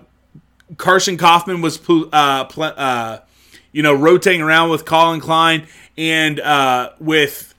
Carson 0.77 1.17
Coffman 1.17 1.61
was, 1.61 1.79
uh, 2.13 2.45
pl- 2.45 2.73
uh, 2.75 3.19
you 3.71 3.81
know, 3.81 3.93
rotating 3.93 4.41
around 4.41 4.69
with 4.69 4.85
Collin 4.85 5.19
Klein 5.19 5.67
and 5.97 6.39
uh, 6.39 6.91
with 6.99 7.53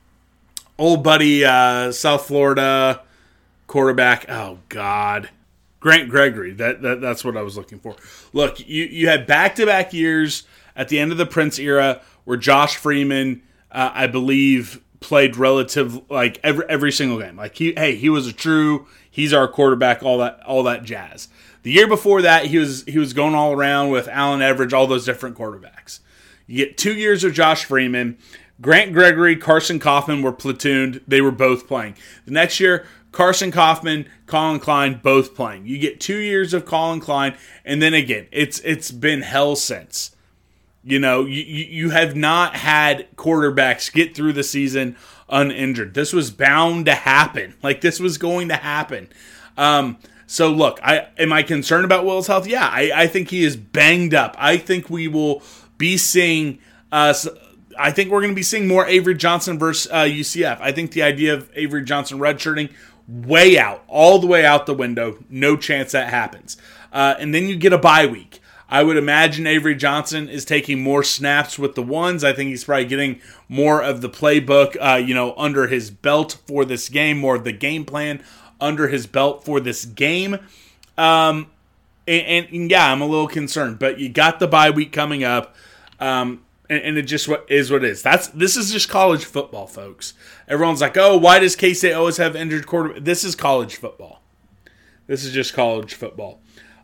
old 0.79 1.03
buddy 1.03 1.45
uh, 1.45 1.93
South 1.93 2.27
Florida 2.27 3.03
quarterback. 3.67 4.29
Oh 4.29 4.59
God, 4.69 5.31
Grant 5.81 6.09
Gregory. 6.09 6.53
That, 6.53 6.83
that 6.83 7.01
that's 7.01 7.25
what 7.25 7.37
I 7.37 7.43
was 7.43 7.57
looking 7.57 7.79
for. 7.79 7.97
Look, 8.33 8.61
you 8.61 8.85
you 8.85 9.09
had 9.09 9.27
back 9.27 9.57
to 9.57 9.67
back 9.67 9.93
years 9.93 10.45
at 10.77 10.89
the 10.89 10.99
end 10.99 11.13
of 11.13 11.19
the 11.19 11.27
Prince 11.27 11.59
era 11.59 12.01
where 12.25 12.37
Josh 12.37 12.77
Freeman, 12.77 13.43
uh, 13.71 13.91
I 13.93 14.07
believe, 14.07 14.81
played 15.01 15.37
relative 15.37 16.11
like 16.11 16.39
every 16.43 16.65
every 16.69 16.93
single 16.93 17.19
game. 17.19 17.37
Like 17.37 17.57
he 17.57 17.73
hey, 17.77 17.97
he 17.97 18.09
was 18.09 18.27
a 18.27 18.33
true 18.33 18.87
he's 19.11 19.33
our 19.33 19.49
quarterback, 19.49 20.03
all 20.03 20.19
that 20.19 20.41
all 20.47 20.63
that 20.65 20.85
jazz. 20.85 21.29
The 21.63 21.73
year 21.73 21.89
before 21.89 22.23
that, 22.23 22.47
he 22.47 22.59
was 22.59 22.85
he 22.85 22.99
was 22.99 23.13
going 23.13 23.35
all 23.35 23.53
around 23.53 23.91
with 23.91 24.09
Allen 24.09 24.41
Evridge, 24.41 24.73
all 24.73 24.87
those 24.87 25.05
different 25.05 25.37
quarterbacks. 25.37 26.01
You 26.47 26.65
get 26.65 26.79
two 26.79 26.95
years 26.95 27.25
of 27.25 27.35
Josh 27.35 27.65
Freeman. 27.65 28.19
Grant 28.61 28.93
Gregory, 28.93 29.37
Carson 29.37 29.79
Coffman 29.81 30.23
were 30.23 30.35
platooned. 30.35 31.01
They 31.09 31.23
were 31.23 31.31
both 31.31 31.67
playing. 31.67 31.95
The 32.27 32.33
next 32.33 32.61
year, 32.61 32.85
Carson 33.11 33.51
Coffman, 33.51 34.07
Collin 34.27 34.61
Klein, 34.61 35.01
both 35.03 35.35
playing. 35.35 35.67
You 35.67 35.79
get 35.79 35.99
two 35.99 36.19
years 36.19 36.53
of 36.53 36.67
Collin 36.67 37.01
Klein, 37.01 37.37
and 37.65 37.81
then 37.81 37.95
again, 37.95 38.27
it's 38.31 38.61
it's 38.61 38.91
been 38.91 39.23
hell 39.23 39.57
since. 39.57 40.15
You 40.83 40.99
know, 40.99 41.27
you, 41.27 41.43
you 41.43 41.91
have 41.91 42.17
not 42.17 42.57
had 42.57 43.15
quarterbacks 43.17 43.93
get 43.93 44.15
through 44.15 44.33
the 44.33 44.43
season 44.43 44.97
uninjured. 45.29 45.95
This 45.95 46.13
was 46.13 46.31
bound 46.31 46.87
to 46.87 46.95
happen. 46.95 47.55
Like 47.63 47.81
this 47.81 48.01
was 48.01 48.19
going 48.19 48.49
to 48.49 48.57
happen. 48.57 49.09
Um, 49.57 49.99
so 50.27 50.51
look, 50.51 50.79
I 50.83 51.09
am 51.19 51.33
I 51.33 51.43
concerned 51.43 51.85
about 51.85 52.05
Will's 52.05 52.27
health? 52.27 52.47
Yeah, 52.47 52.67
I, 52.67 52.93
I 52.95 53.07
think 53.09 53.31
he 53.31 53.45
is 53.45 53.57
banged 53.57 54.15
up. 54.15 54.37
I 54.39 54.57
think 54.57 54.89
we 54.89 55.09
will 55.09 55.43
be 55.77 55.97
seeing 55.97 56.59
us. 56.93 57.27
Uh, 57.27 57.35
I 57.79 57.91
think 57.93 58.11
we're 58.11 58.21
going 58.21 58.33
to 58.33 58.37
be 58.37 58.43
seeing 58.43 58.69
more 58.69 58.87
Avery 58.87 59.15
Johnson 59.15 59.59
versus 59.59 59.91
uh, 59.91 60.05
UCF. 60.05 60.61
I 60.61 60.73
think 60.73 60.93
the 60.93 61.03
idea 61.03 61.35
of 61.35 61.51
Avery 61.55 61.83
Johnson 61.85 62.19
redshirting 62.19 62.71
way 63.09 63.59
out, 63.59 63.83
all 63.89 64.19
the 64.19 64.27
way 64.27 64.45
out 64.45 64.67
the 64.67 64.75
window. 64.75 65.19
No 65.29 65.57
chance 65.57 65.93
that 65.93 66.11
happens. 66.11 66.57
Uh, 66.93 67.15
and 67.19 67.35
then 67.35 67.47
you 67.47 67.57
get 67.57 67.73
a 67.73 67.79
bye 67.79 68.07
week. 68.07 68.40
I 68.71 68.85
would 68.85 68.97
imagine 68.97 69.49
Avery 69.49 69.75
Johnson 69.75 70.29
is 70.29 70.45
taking 70.45 70.81
more 70.81 71.03
snaps 71.03 71.59
with 71.59 71.75
the 71.75 71.83
ones. 71.83 72.23
I 72.23 72.33
think 72.33 72.51
he's 72.51 72.65
probably 72.65 72.85
getting 72.85 73.21
more 73.49 73.83
of 73.83 74.01
the 74.01 74.09
playbook, 74.09 74.77
uh, 74.81 74.97
you 74.97 75.13
know, 75.13 75.35
under 75.37 75.67
his 75.67 75.91
belt 75.91 76.39
for 76.47 76.65
this 76.65 76.89
game, 76.89 77.19
more 77.19 77.35
of 77.35 77.45
the 77.45 77.53
game 77.53 77.85
plan 77.85 78.23
under 78.61 78.89
his 78.89 79.07
belt 79.07 79.45
for 79.45 79.59
this 79.59 79.85
game. 79.85 80.39
Um, 80.97 81.51
and, 82.07 82.47
and, 82.53 82.71
yeah, 82.71 82.93
I'm 82.93 83.01
a 83.01 83.07
little 83.07 83.29
concerned, 83.29 83.79
but 83.79 83.99
you 83.99 84.09
got 84.09 84.39
the 84.39 84.47
bye 84.47 84.71
week 84.71 84.93
coming 84.93 85.25
up. 85.25 85.57
Um, 85.99 86.45
and, 86.69 86.83
and, 86.83 86.99
it 86.99 87.03
just 87.03 87.27
what 87.27 87.47
is 87.51 87.71
what 87.71 87.85
it 87.85 87.91
is. 87.91 88.03
That's 88.03 88.29
this 88.29 88.57
is 88.57 88.71
just 88.71 88.89
college 88.89 89.25
football, 89.25 89.67
folks. 89.67 90.15
Everyone's 90.49 90.81
like, 90.81 90.97
oh, 90.97 91.17
why 91.17 91.39
does 91.39 91.57
K 91.57 91.75
State 91.75 91.93
always 91.93 92.17
have 92.17 92.37
injured 92.37 92.67
quarterback? 92.67 93.05
This 93.05 93.25
is 93.25 93.35
college 93.35 93.77
football. 93.77 94.23
This 95.07 95.25
is 95.25 95.33
just 95.33 95.53
college 95.53 95.95
football. 95.95 96.41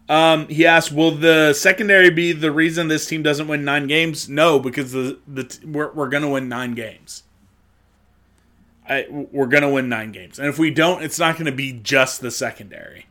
Um, 0.09 0.47
he 0.49 0.65
asked, 0.67 0.93
"Will 0.93 1.11
the 1.11 1.53
secondary 1.53 2.11
be 2.11 2.33
the 2.33 2.53
reason 2.53 2.89
this 2.89 3.07
team 3.07 3.23
doesn't 3.23 3.49
win 3.49 3.65
nine 3.65 3.87
games?" 3.87 4.29
No, 4.29 4.59
because 4.59 4.93
the 4.93 5.19
the 5.27 5.59
we're, 5.65 5.93
we're 5.93 6.09
going 6.09 6.23
to 6.23 6.29
win 6.29 6.49
nine 6.49 6.75
games. 6.75 7.25
I, 8.89 9.07
we're 9.11 9.47
going 9.47 9.65
to 9.65 9.69
win 9.69 9.89
nine 9.89 10.13
games, 10.13 10.39
and 10.39 10.49
if 10.49 10.59
we 10.59 10.71
don't, 10.71 11.03
it's 11.03 11.19
not 11.19 11.35
going 11.35 11.47
to 11.47 11.53
be 11.53 11.73
just 11.73 12.21
the 12.21 12.31
secondary. 12.31 13.07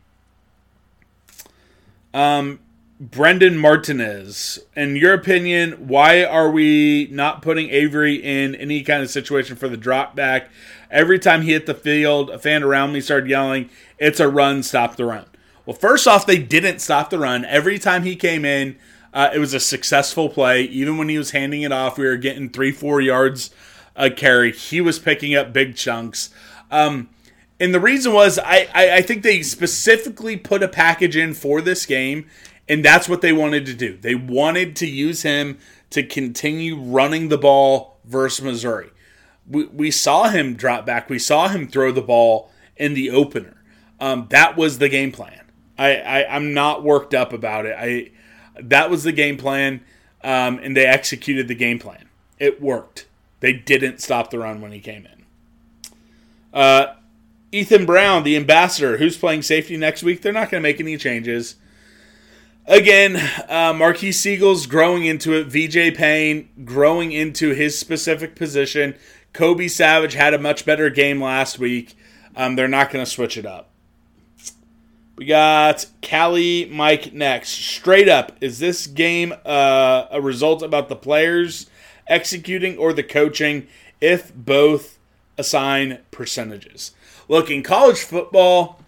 Um, 2.14 2.60
Brendan 2.98 3.58
Martinez, 3.58 4.58
in 4.74 4.96
your 4.96 5.12
opinion, 5.12 5.72
why 5.86 6.24
are 6.24 6.50
we 6.50 7.08
not 7.10 7.42
putting 7.42 7.68
Avery 7.68 8.14
in 8.14 8.54
any 8.54 8.82
kind 8.82 9.02
of 9.02 9.10
situation 9.10 9.54
for 9.54 9.68
the 9.68 9.76
drop 9.76 10.16
back? 10.16 10.48
Every 10.90 11.18
time 11.18 11.42
he 11.42 11.52
hit 11.52 11.66
the 11.66 11.74
field, 11.74 12.30
a 12.30 12.38
fan 12.38 12.62
around 12.62 12.94
me 12.94 13.02
started 13.02 13.28
yelling, 13.28 13.68
"It's 13.98 14.18
a 14.18 14.30
run! 14.30 14.62
Stop 14.62 14.96
the 14.96 15.04
run!" 15.04 15.26
Well, 15.66 15.76
first 15.76 16.06
off, 16.06 16.26
they 16.26 16.38
didn't 16.38 16.78
stop 16.78 17.10
the 17.10 17.18
run. 17.18 17.44
Every 17.44 17.78
time 17.78 18.04
he 18.04 18.14
came 18.14 18.44
in, 18.44 18.76
uh, 19.12 19.30
it 19.34 19.38
was 19.40 19.52
a 19.52 19.60
successful 19.60 20.28
play. 20.28 20.62
Even 20.62 20.96
when 20.96 21.08
he 21.08 21.18
was 21.18 21.32
handing 21.32 21.62
it 21.62 21.72
off, 21.72 21.98
we 21.98 22.06
were 22.06 22.16
getting 22.16 22.48
three, 22.48 22.70
four 22.70 23.00
yards 23.00 23.50
a 23.96 24.10
carry. 24.10 24.52
He 24.52 24.80
was 24.80 24.98
picking 24.98 25.34
up 25.34 25.52
big 25.52 25.74
chunks. 25.74 26.30
Um, 26.70 27.08
and 27.58 27.74
the 27.74 27.80
reason 27.80 28.12
was, 28.12 28.38
I, 28.38 28.68
I, 28.74 28.96
I 28.96 29.02
think 29.02 29.22
they 29.22 29.42
specifically 29.42 30.36
put 30.36 30.62
a 30.62 30.68
package 30.68 31.16
in 31.16 31.34
for 31.34 31.60
this 31.60 31.84
game, 31.86 32.26
and 32.68 32.84
that's 32.84 33.08
what 33.08 33.22
they 33.22 33.32
wanted 33.32 33.66
to 33.66 33.74
do. 33.74 33.96
They 33.96 34.14
wanted 34.14 34.76
to 34.76 34.86
use 34.86 35.22
him 35.22 35.58
to 35.90 36.02
continue 36.02 36.76
running 36.76 37.28
the 37.28 37.38
ball 37.38 37.98
versus 38.04 38.44
Missouri. 38.44 38.90
We, 39.48 39.64
we 39.66 39.90
saw 39.90 40.28
him 40.28 40.54
drop 40.54 40.84
back. 40.86 41.08
We 41.08 41.18
saw 41.18 41.48
him 41.48 41.66
throw 41.66 41.90
the 41.90 42.02
ball 42.02 42.52
in 42.76 42.94
the 42.94 43.10
opener. 43.10 43.62
Um, 43.98 44.26
that 44.30 44.56
was 44.56 44.78
the 44.78 44.90
game 44.90 45.10
plan. 45.10 45.40
I, 45.78 45.96
I 45.96 46.36
I'm 46.36 46.54
not 46.54 46.82
worked 46.82 47.14
up 47.14 47.32
about 47.32 47.66
it. 47.66 47.76
I 47.78 48.10
that 48.60 48.90
was 48.90 49.04
the 49.04 49.12
game 49.12 49.36
plan, 49.36 49.82
um, 50.22 50.58
and 50.62 50.76
they 50.76 50.86
executed 50.86 51.48
the 51.48 51.54
game 51.54 51.78
plan. 51.78 52.08
It 52.38 52.60
worked. 52.60 53.06
They 53.40 53.52
didn't 53.52 54.00
stop 54.00 54.30
the 54.30 54.38
run 54.38 54.60
when 54.60 54.72
he 54.72 54.80
came 54.80 55.06
in. 55.06 55.24
Uh, 56.52 56.94
Ethan 57.52 57.86
Brown, 57.86 58.24
the 58.24 58.36
ambassador, 58.36 58.96
who's 58.96 59.16
playing 59.16 59.42
safety 59.42 59.76
next 59.76 60.02
week, 60.02 60.22
they're 60.22 60.32
not 60.32 60.50
going 60.50 60.62
to 60.62 60.68
make 60.68 60.80
any 60.80 60.96
changes. 60.96 61.56
Again, 62.66 63.16
uh, 63.48 63.72
Marques 63.72 64.16
Sigle's 64.16 64.66
growing 64.66 65.04
into 65.04 65.34
it. 65.34 65.46
VJ 65.46 65.96
Payne 65.96 66.48
growing 66.64 67.12
into 67.12 67.50
his 67.54 67.78
specific 67.78 68.34
position. 68.34 68.96
Kobe 69.32 69.68
Savage 69.68 70.14
had 70.14 70.34
a 70.34 70.38
much 70.38 70.64
better 70.64 70.90
game 70.90 71.22
last 71.22 71.58
week. 71.58 71.96
Um, 72.34 72.56
they're 72.56 72.66
not 72.66 72.90
going 72.90 73.04
to 73.04 73.10
switch 73.10 73.36
it 73.36 73.46
up. 73.46 73.70
We 75.16 75.24
got 75.24 75.86
Callie 76.02 76.66
Mike 76.66 77.14
next. 77.14 77.48
Straight 77.48 78.08
up, 78.08 78.32
is 78.42 78.58
this 78.58 78.86
game 78.86 79.32
uh, 79.46 80.06
a 80.10 80.20
result 80.20 80.62
about 80.62 80.90
the 80.90 80.96
players 80.96 81.70
executing 82.06 82.76
or 82.76 82.92
the 82.92 83.02
coaching? 83.02 83.66
If 83.98 84.34
both, 84.34 84.98
assign 85.38 85.98
percentages. 86.10 86.92
Look, 87.28 87.50
in 87.50 87.62
college 87.62 87.98
football, 87.98 88.80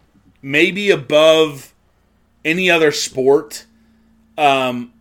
maybe 0.42 0.90
above 0.90 1.72
any 2.44 2.70
other 2.70 2.92
sport, 2.92 3.64
um, 4.36 4.92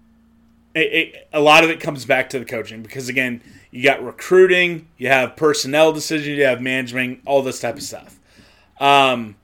it, 0.74 0.80
it, 0.80 1.28
a 1.34 1.42
lot 1.42 1.64
of 1.64 1.70
it 1.70 1.80
comes 1.80 2.06
back 2.06 2.30
to 2.32 2.40
the 2.40 2.46
coaching 2.46 2.82
because, 2.82 3.10
again, 3.10 3.42
you 3.72 3.84
got 3.84 4.04
recruiting, 4.04 4.88
you 4.98 5.10
have 5.10 5.36
personnel 5.36 5.92
decisions, 5.92 6.38
you 6.38 6.46
have 6.46 6.62
management, 6.62 7.22
all 7.26 7.42
this 7.42 7.60
type 7.60 7.76
of 7.76 7.84
stuff. 7.84 8.18
Um, 8.80 9.36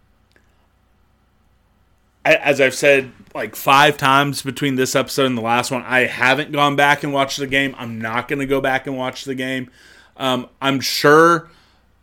as 2.26 2.62
I've 2.62 2.76
said 2.76 3.12
like 3.34 3.56
five 3.56 3.98
times 3.98 4.42
between 4.42 4.76
this 4.76 4.96
episode 4.96 5.26
and 5.26 5.38
the 5.38 5.42
last 5.42 5.72
one, 5.72 5.84
I 5.84 6.02
haven't 6.02 6.52
gone 6.52 6.76
back 6.76 7.04
and 7.04 7.14
watched 7.14 7.40
the 7.40 7.48
game. 7.48 7.76
I'm 7.78 8.00
not 8.00 8.28
going 8.28 8.40
to 8.40 8.46
go 8.46 8.62
back 8.62 8.88
and 8.88 8.98
watch 8.98 9.26
the 9.26 9.36
game. 9.36 9.70
Um, 10.18 10.48
I'm 10.62 10.80
sure 10.80 11.50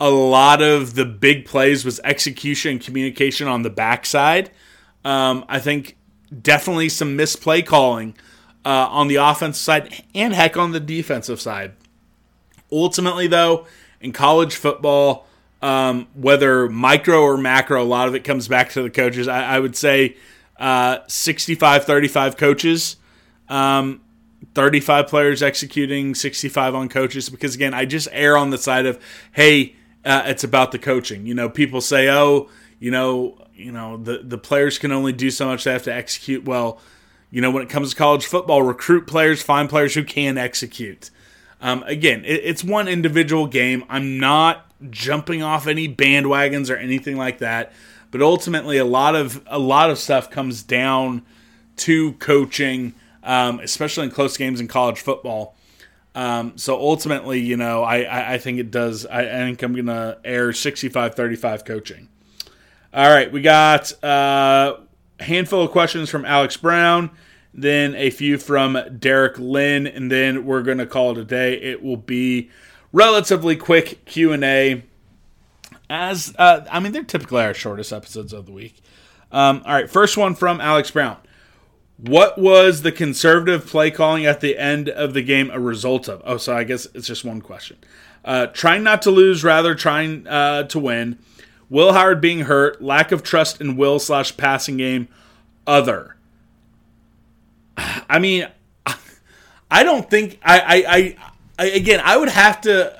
a 0.00 0.10
lot 0.10 0.62
of 0.62 0.94
the 0.94 1.04
big 1.04 1.44
plays 1.44 1.84
was 1.84 2.00
execution 2.04 2.72
and 2.72 2.80
communication 2.80 3.46
on 3.46 3.62
the 3.62 3.70
backside. 3.70 4.50
Um, 5.04 5.44
I 5.48 5.58
think 5.60 5.96
definitely 6.42 6.88
some 6.88 7.16
misplay 7.16 7.62
calling 7.62 8.14
uh, 8.64 8.88
on 8.90 9.08
the 9.08 9.16
offensive 9.16 9.62
side 9.62 10.04
and 10.14 10.34
heck 10.34 10.56
on 10.56 10.72
the 10.72 10.80
defensive 10.80 11.40
side. 11.40 11.72
Ultimately, 12.72 13.26
though, 13.26 13.66
in 14.00 14.12
college 14.12 14.54
football, 14.54 15.26
um, 15.62 16.08
whether 16.14 16.68
micro 16.68 17.20
or 17.20 17.36
macro, 17.36 17.82
a 17.82 17.84
lot 17.84 18.08
of 18.08 18.14
it 18.14 18.24
comes 18.24 18.48
back 18.48 18.70
to 18.70 18.82
the 18.82 18.90
coaches. 18.90 19.28
I, 19.28 19.56
I 19.56 19.60
would 19.60 19.76
say 19.76 20.16
uh, 20.58 20.98
65 21.06 21.84
35 21.84 22.36
coaches, 22.36 22.96
um, 23.48 24.00
35 24.54 25.08
players 25.08 25.42
executing, 25.42 26.14
65 26.14 26.74
on 26.74 26.88
coaches. 26.88 27.28
Because 27.28 27.54
again, 27.54 27.74
I 27.74 27.84
just 27.84 28.08
err 28.12 28.36
on 28.36 28.50
the 28.50 28.58
side 28.58 28.86
of, 28.86 28.98
hey, 29.32 29.76
uh, 30.04 30.22
it's 30.26 30.44
about 30.44 30.72
the 30.72 30.78
coaching. 30.78 31.26
You 31.26 31.34
know, 31.34 31.48
people 31.48 31.80
say, 31.80 32.08
oh, 32.08 32.48
you 32.78 32.90
know, 32.90 33.36
you 33.54 33.72
know, 33.72 33.98
the, 33.98 34.18
the 34.18 34.38
players 34.38 34.78
can 34.78 34.92
only 34.92 35.12
do 35.12 35.30
so 35.30 35.46
much, 35.46 35.64
they 35.64 35.72
have 35.72 35.82
to 35.84 35.94
execute. 35.94 36.44
Well, 36.44 36.80
you 37.30 37.40
know, 37.40 37.50
when 37.50 37.62
it 37.62 37.68
comes 37.68 37.90
to 37.90 37.96
college 37.96 38.26
football, 38.26 38.62
recruit 38.62 39.06
players, 39.06 39.42
find 39.42 39.68
players 39.68 39.94
who 39.94 40.02
can 40.02 40.38
execute. 40.38 41.10
Um, 41.60 41.82
again, 41.84 42.24
it, 42.24 42.40
it's 42.44 42.64
one 42.64 42.88
individual 42.88 43.46
game. 43.46 43.84
I'm 43.88 44.18
not 44.18 44.66
jumping 44.90 45.42
off 45.42 45.66
any 45.66 45.92
bandwagons 45.92 46.70
or 46.70 46.76
anything 46.76 47.16
like 47.16 47.38
that. 47.38 47.72
But 48.10 48.22
ultimately, 48.22 48.78
a 48.78 48.84
lot 48.84 49.14
of 49.14 49.42
a 49.46 49.58
lot 49.58 49.90
of 49.90 49.98
stuff 49.98 50.30
comes 50.30 50.62
down 50.62 51.22
to 51.76 52.12
coaching, 52.14 52.94
um, 53.22 53.60
especially 53.60 54.04
in 54.04 54.10
close 54.10 54.36
games 54.36 54.60
in 54.60 54.68
college 54.68 55.00
football. 55.00 55.54
Um, 56.14 56.58
so 56.58 56.76
ultimately, 56.76 57.38
you 57.38 57.56
know, 57.56 57.84
I, 57.84 58.02
I, 58.02 58.32
I 58.34 58.38
think 58.38 58.58
it 58.58 58.70
does. 58.72 59.06
I, 59.06 59.20
I 59.20 59.38
think 59.44 59.62
I'm 59.62 59.74
to 59.86 60.18
air 60.24 60.52
65 60.52 61.14
35 61.14 61.64
coaching. 61.64 62.08
All 62.92 63.08
right, 63.08 63.30
we 63.30 63.40
got 63.40 63.92
uh, 64.02 64.78
a 65.20 65.24
handful 65.24 65.62
of 65.62 65.70
questions 65.70 66.10
from 66.10 66.24
Alex 66.24 66.56
Brown, 66.56 67.10
then 67.52 67.94
a 67.94 68.10
few 68.10 68.38
from 68.38 68.78
Derek 68.98 69.38
Lynn, 69.38 69.86
and 69.86 70.10
then 70.10 70.44
we're 70.44 70.62
going 70.62 70.78
to 70.78 70.86
call 70.86 71.12
it 71.12 71.18
a 71.18 71.24
day. 71.24 71.54
It 71.54 71.82
will 71.82 71.96
be 71.96 72.50
relatively 72.92 73.56
quick 73.56 74.04
Q 74.04 74.32
and 74.32 74.44
A. 74.44 74.84
As 75.88 76.34
uh, 76.38 76.64
I 76.70 76.80
mean, 76.80 76.92
they're 76.92 77.02
typically 77.02 77.42
our 77.42 77.54
shortest 77.54 77.92
episodes 77.92 78.32
of 78.32 78.46
the 78.46 78.52
week. 78.52 78.80
Um, 79.32 79.62
all 79.64 79.74
right, 79.74 79.90
first 79.90 80.16
one 80.16 80.34
from 80.34 80.60
Alex 80.60 80.90
Brown. 80.90 81.16
What 81.96 82.38
was 82.38 82.82
the 82.82 82.92
conservative 82.92 83.66
play 83.66 83.90
calling 83.90 84.24
at 84.24 84.40
the 84.40 84.56
end 84.56 84.88
of 84.88 85.12
the 85.12 85.22
game 85.22 85.50
a 85.50 85.60
result 85.60 86.08
of? 86.08 86.22
Oh, 86.24 86.38
so 86.38 86.56
I 86.56 86.64
guess 86.64 86.86
it's 86.94 87.06
just 87.06 87.24
one 87.24 87.42
question. 87.42 87.76
Uh, 88.24 88.46
trying 88.46 88.82
not 88.82 89.02
to 89.02 89.10
lose, 89.10 89.44
rather 89.44 89.74
trying 89.74 90.26
uh, 90.26 90.62
to 90.64 90.78
win. 90.78 91.18
Will 91.68 91.92
Howard 91.92 92.20
being 92.20 92.40
hurt, 92.40 92.82
lack 92.82 93.12
of 93.12 93.22
trust 93.22 93.60
in 93.60 93.76
Will 93.76 93.98
slash 93.98 94.36
passing 94.36 94.78
game, 94.78 95.08
other. 95.66 96.16
I 98.10 98.18
mean, 98.18 98.48
I 99.70 99.82
don't 99.82 100.08
think 100.10 100.38
I, 100.42 100.58
I, 100.58 100.96
I, 100.96 101.16
I 101.58 101.66
again 101.66 102.00
I 102.02 102.16
would 102.16 102.28
have 102.28 102.60
to 102.62 102.96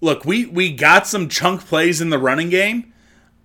look. 0.00 0.24
We 0.24 0.46
we 0.46 0.72
got 0.72 1.06
some 1.06 1.28
chunk 1.28 1.66
plays 1.66 2.00
in 2.00 2.10
the 2.10 2.18
running 2.18 2.50
game. 2.50 2.92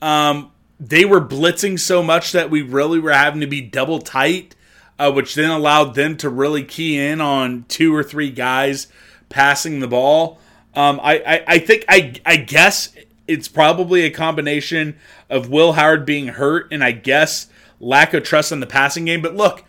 Um, 0.01 0.51
they 0.79 1.03
were 1.03 1.19
blitzing 1.19 1.77
so 1.77 2.01
much 2.01 2.31
that 2.31 2.49
we 2.49 2.61
really 2.61 2.99
were 2.99 3.11
having 3.11 3.41
to 3.41 3.47
be 3.47 3.59
double 3.59 3.99
tight, 3.99 4.55
uh, 4.97 5.11
which 5.11 5.35
then 5.35 5.49
allowed 5.49 5.95
them 5.95 6.15
to 6.17 6.29
really 6.29 6.63
key 6.63 6.97
in 6.97 7.19
on 7.19 7.65
two 7.67 7.93
or 7.93 8.03
three 8.03 8.31
guys 8.31 8.87
passing 9.27 9.81
the 9.81 9.87
ball. 9.87 10.39
Um, 10.75 10.99
I, 11.03 11.19
I, 11.19 11.43
I 11.47 11.59
think 11.59 11.83
I 11.89 12.13
I 12.25 12.37
guess 12.37 12.93
it's 13.27 13.47
probably 13.47 14.03
a 14.03 14.09
combination 14.09 14.97
of 15.29 15.49
Will 15.49 15.73
Howard 15.73 16.05
being 16.05 16.29
hurt 16.29 16.71
and 16.71 16.83
I 16.83 16.91
guess 16.91 17.47
lack 17.79 18.13
of 18.13 18.23
trust 18.23 18.51
in 18.51 18.59
the 18.59 18.67
passing 18.67 19.05
game. 19.05 19.21
But 19.21 19.35
look, 19.35 19.63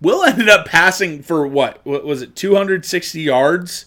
Will 0.00 0.22
ended 0.24 0.48
up 0.48 0.66
passing 0.66 1.22
for 1.22 1.46
what? 1.46 1.84
What 1.84 2.04
was 2.04 2.22
it? 2.22 2.36
260 2.36 3.20
yards 3.20 3.86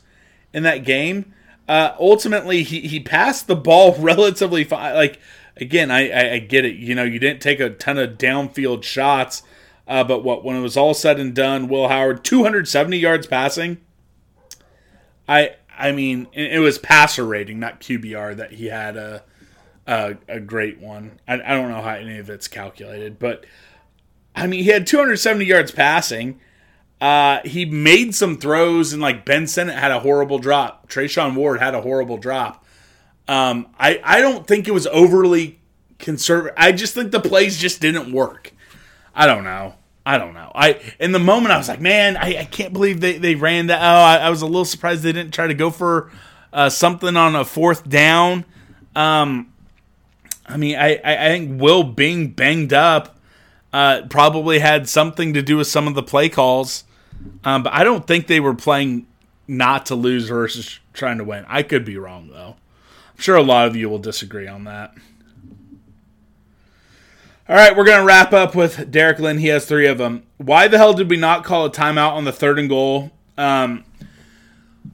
in 0.54 0.64
that 0.64 0.84
game. 0.84 1.34
Uh, 1.68 1.96
ultimately, 2.00 2.64
he, 2.64 2.82
he 2.82 3.00
passed 3.00 3.48
the 3.48 3.56
ball 3.56 3.96
relatively 4.00 4.64
fine. 4.64 4.96
Like 4.96 5.20
again, 5.58 5.92
I, 5.92 6.10
I, 6.10 6.32
I 6.34 6.40
get 6.40 6.66
it. 6.66 6.76
You 6.76 6.96
know, 6.96 7.04
you 7.04 7.20
didn't 7.20 7.42
take 7.42 7.60
a 7.60 7.70
ton 7.70 7.98
of 7.98 8.18
downfield 8.18 8.84
shots, 8.84 9.44
uh, 9.88 10.04
but 10.04 10.24
what 10.24 10.44
when 10.44 10.56
it 10.56 10.62
was 10.62 10.78
all 10.78 10.94
said 10.94 11.20
and 11.20 11.34
done, 11.34 11.68
Will 11.68 11.88
Howard 11.88 12.24
270 12.24 12.98
yards 12.98 13.28
passing. 13.28 13.78
I 15.28 15.56
I 15.78 15.92
mean, 15.92 16.28
it 16.34 16.60
was 16.60 16.78
passer 16.78 17.26
rating, 17.26 17.60
not 17.60 17.80
QBR, 17.80 18.36
that 18.38 18.54
he 18.54 18.68
had 18.68 18.98
a 18.98 19.24
a, 19.88 20.18
a 20.28 20.40
great 20.40 20.80
one. 20.80 21.20
I, 21.28 21.36
I 21.36 21.56
don't 21.56 21.70
know 21.70 21.82
how 21.82 21.94
any 21.94 22.18
of 22.18 22.30
it's 22.30 22.48
calculated, 22.48 23.20
but 23.20 23.46
I 24.36 24.48
mean, 24.48 24.64
he 24.64 24.70
had 24.70 24.88
270 24.88 25.46
yards 25.46 25.72
passing. 25.72 26.40
Uh, 27.00 27.40
he 27.44 27.66
made 27.66 28.14
some 28.14 28.38
throws, 28.38 28.94
and 28.94 29.02
like 29.02 29.26
Ben 29.26 29.48
Sinnott 29.48 29.76
had 29.76 29.92
a 29.92 30.00
horrible 30.00 30.38
drop. 30.38 30.88
Treshaun 30.88 31.36
Ward 31.36 31.60
had 31.60 31.74
a 31.74 31.82
horrible 31.82 32.18
drop. 32.18 32.64
Um, 33.28 33.68
I 33.80 34.00
I 34.04 34.22
don't 34.22 34.46
think 34.46 34.68
it 34.68 34.72
was 34.72 34.86
overly 34.88 35.60
conservative. 35.98 36.54
I 36.58 36.72
just 36.72 36.94
think 36.94 37.12
the 37.12 37.20
plays 37.20 37.58
just 37.58 37.82
didn't 37.82 38.12
work. 38.12 38.54
I 39.16 39.26
don't 39.26 39.44
know. 39.44 39.76
I 40.06 40.18
don't 40.18 40.34
know. 40.34 40.52
I 40.54 40.80
in 41.00 41.12
the 41.12 41.20
moment 41.20 41.54
I 41.54 41.58
was 41.58 41.70
like, 41.70 41.82
man, 41.82 42.18
I, 42.18 42.40
I 42.40 42.46
can't 42.46 42.74
believe 42.74 43.02
they, 43.02 43.18
they 43.18 43.36
ran 43.36 43.68
that. 43.68 43.80
Oh, 43.82 44.02
I, 44.02 44.28
I, 44.28 44.30
was 44.30 44.42
a 44.42 44.48
little 44.48 44.66
surprised 44.66 45.04
they 45.04 45.12
didn't 45.12 45.34
try 45.34 45.48
to 45.48 45.54
go 45.54 45.70
for 45.70 46.12
uh, 46.52 46.70
something 46.70 47.16
on 47.16 47.36
a 47.36 47.46
fourth 47.46 47.88
down. 47.88 48.46
Um, 48.96 49.54
I 50.46 50.58
mean, 50.58 50.76
I, 50.76 50.96
I, 50.96 51.26
I 51.26 51.30
think 51.30 51.62
Will 51.62 51.84
being 51.84 52.32
banged 52.32 52.74
up 52.74 53.18
uh, 53.74 54.04
probably 54.10 54.60
had 54.60 54.88
something 54.90 55.34
to 55.34 55.42
do 55.42 55.58
with 55.58 55.68
some 55.68 55.88
of 55.88 55.96
the 55.96 56.04
play 56.04 56.30
calls. 56.30 56.84
Um, 57.44 57.64
but 57.64 57.74
I 57.74 57.84
don't 57.84 58.06
think 58.06 58.28
they 58.28 58.40
were 58.40 58.56
playing 58.56 59.06
not 59.48 59.86
to 59.88 59.96
lose 59.96 60.28
versus 60.30 60.80
trying 60.94 61.18
to 61.18 61.24
win. 61.24 61.46
I 61.48 61.64
could 61.64 61.86
be 61.86 61.98
wrong 61.98 62.30
though. 62.30 62.56
I'm 63.14 63.22
sure 63.22 63.36
a 63.36 63.44
lot 63.44 63.68
of 63.68 63.76
you 63.76 63.90
will 63.90 64.00
disagree 64.00 64.48
on 64.48 64.64
that. 64.64 64.94
All 67.50 67.58
right, 67.58 67.76
we're 67.76 67.84
going 67.84 68.00
to 68.00 68.06
wrap 68.06 68.32
up 68.32 68.56
with 68.56 68.90
Derek 68.92 69.20
Lynn. 69.20 69.38
He 69.38 69.48
has 69.48 69.66
three 69.66 69.88
of 69.88 69.98
them. 69.98 70.24
Why 70.38 70.70
the 70.70 70.78
hell 70.78 70.94
did 70.94 71.10
we 71.10 71.18
not 71.18 71.44
call 71.44 71.66
a 71.66 71.70
timeout 71.70 72.14
on 72.14 72.24
the 72.24 72.32
third 72.32 72.58
and 72.58 72.70
goal? 72.70 73.12
Um, 73.38 73.84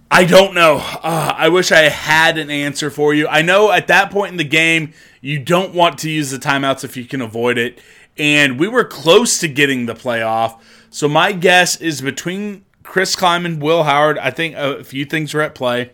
I 0.10 0.26
don't 0.26 0.56
know. 0.56 0.78
Uh, 0.78 1.36
I 1.38 1.50
wish 1.50 1.72
I 1.72 1.90
had 1.90 2.38
an 2.38 2.50
answer 2.50 2.90
for 2.90 3.14
you. 3.14 3.28
I 3.28 3.44
know 3.44 3.72
at 3.72 3.88
that 3.88 4.10
point 4.10 4.32
in 4.32 4.38
the 4.38 4.44
game, 4.44 4.94
you 5.22 5.38
don't 5.38 5.74
want 5.76 6.00
to 6.00 6.10
use 6.10 6.32
the 6.32 6.38
timeouts 6.38 6.84
if 6.84 6.98
you 6.98 7.06
can 7.06 7.22
avoid 7.22 7.60
it. 7.60 7.80
And 8.20 8.60
we 8.60 8.68
were 8.68 8.84
close 8.84 9.40
to 9.40 9.48
getting 9.48 9.86
the 9.86 9.94
playoff. 9.94 10.60
So 10.90 11.08
my 11.08 11.32
guess 11.32 11.80
is 11.80 12.02
between 12.02 12.66
Chris 12.84 13.16
Klieman, 13.16 13.60
Will 13.60 13.84
Howard, 13.84 14.18
I 14.18 14.32
think 14.32 14.56
a 14.56 14.84
few 14.84 15.06
things 15.06 15.36
are 15.36 15.42
at 15.42 15.54
play. 15.54 15.92